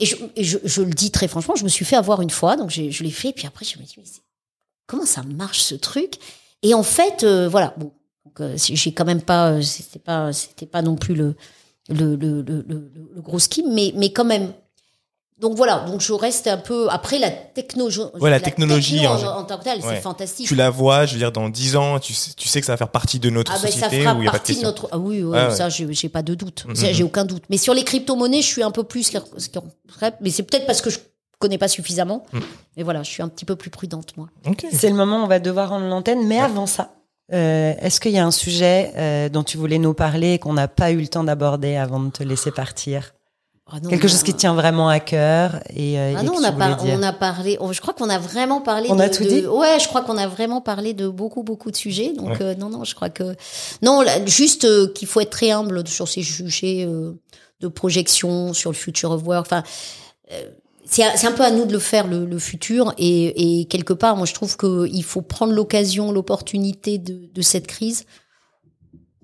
[0.03, 3.03] Et, je, le dis très franchement, je me suis fait avoir une fois, donc je
[3.03, 4.05] l'ai fait, puis après je me dis mais
[4.87, 6.15] comment ça marche ce truc?
[6.63, 7.93] Et en fait, euh, voilà, bon,
[8.41, 11.37] euh, j'ai quand même pas, euh, c'était pas, c'était pas non plus le
[13.19, 14.53] gros ski, mais quand même.
[15.43, 18.01] Donc voilà, donc je reste un peu après la technologie.
[18.21, 19.97] Ouais, la technologie, en, en- en tant que telle, ouais.
[19.97, 20.47] c'est fantastique.
[20.47, 22.75] Tu la vois, je veux dire, dans 10 ans, tu sais, tu sais que ça
[22.75, 24.89] va faire partie de notre Ah ben ça société fera pas de partie de, notre.
[24.93, 25.51] Ah oui, ouais.
[25.51, 26.65] ça j'ai j'ai pas de doute.
[26.69, 26.77] Mhm.
[26.77, 27.43] Ça, J'ai aucun doute.
[27.51, 29.13] Mais sur les crypto-monnaies, je suis un peu plus.
[30.21, 31.01] Mais c'est peut-être parce que je
[31.41, 32.25] connais pas suffisamment.
[32.77, 34.29] Mais voilà, je suis un petit peu plus prudente moi.
[34.47, 34.65] Ok.
[34.73, 36.93] C'est le moment où on va devoir rendre l'antenne, mais avant ça,
[37.33, 40.53] euh, est-ce qu'il y a un sujet euh, dont tu voulais nous parler et qu'on
[40.53, 43.13] n'a pas eu le temps d'aborder avant de te laisser partir?
[43.75, 46.43] Ah non, Quelque chose qui tient vraiment à cœur et, euh, Ah et non, on
[46.45, 46.95] a, voulais par- dire.
[46.99, 47.57] on a parlé.
[47.61, 48.89] on- je crois qu'on a vraiment parlé.
[48.91, 51.43] On de, a tout de- dit Ouais, je crois qu'on a vraiment parlé de beaucoup,
[51.43, 52.13] beaucoup de sujets.
[52.13, 52.43] Donc Ouais.
[52.43, 53.35] euh, non, non, je crois que
[53.81, 57.13] non, là, juste euh, qu'il faut être très humble sur ces sujets euh,
[57.61, 59.47] de projection sur le future of work.
[59.47, 59.63] Enfin,
[60.33, 60.43] euh,
[60.85, 63.93] c'est c'est un peu à nous de le faire le, le futur et, et quelque
[63.95, 68.05] part, moi, je trouve que il faut prendre l'occasion, l'opportunité de, de cette crise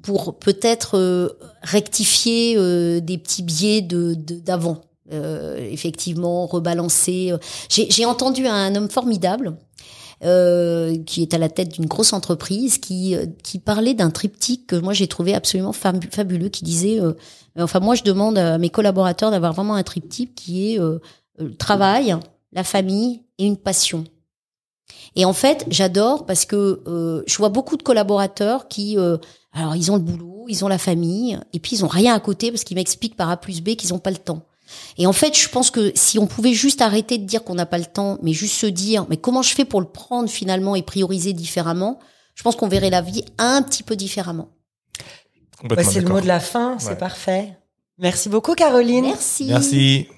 [0.02, 1.28] pour peut-être euh,
[1.62, 4.82] rectifier euh, des petits biais de d'avant.
[5.10, 7.32] Euh, effectivement, rebalancer.
[7.70, 9.56] J'ai entendu un homme formidable
[10.22, 14.76] euh, qui est à la tête d'une grosse entreprise qui qui parlait d'un triptyque que
[14.76, 17.14] moi j'ai trouvé absolument fabu- fabuleux, qui disait, euh,
[17.56, 20.98] enfin moi je demande à mes collaborateurs d'avoir vraiment un triptyque qui est euh,
[21.38, 22.14] le travail,
[22.52, 24.04] la famille et une passion.
[25.16, 26.82] Et en fait, j'adore parce que
[27.26, 28.96] je vois beaucoup de collaborateurs qui,
[29.52, 32.20] alors ils ont le boulot, ils ont la famille, et puis ils ont rien à
[32.20, 34.42] côté parce qu'ils m'expliquent par A plus B qu'ils ont pas le temps.
[34.98, 37.64] Et en fait, je pense que si on pouvait juste arrêter de dire qu'on n'a
[37.66, 40.76] pas le temps, mais juste se dire, mais comment je fais pour le prendre finalement
[40.76, 41.98] et prioriser différemment,
[42.34, 44.50] je pense qu'on verrait la vie un petit peu différemment.
[45.64, 46.96] Bah, c'est le mot de la fin, c'est Ouais.
[46.96, 47.56] parfait.
[47.98, 49.06] Merci beaucoup Caroline.
[49.06, 49.46] Merci.
[49.46, 50.08] Merci.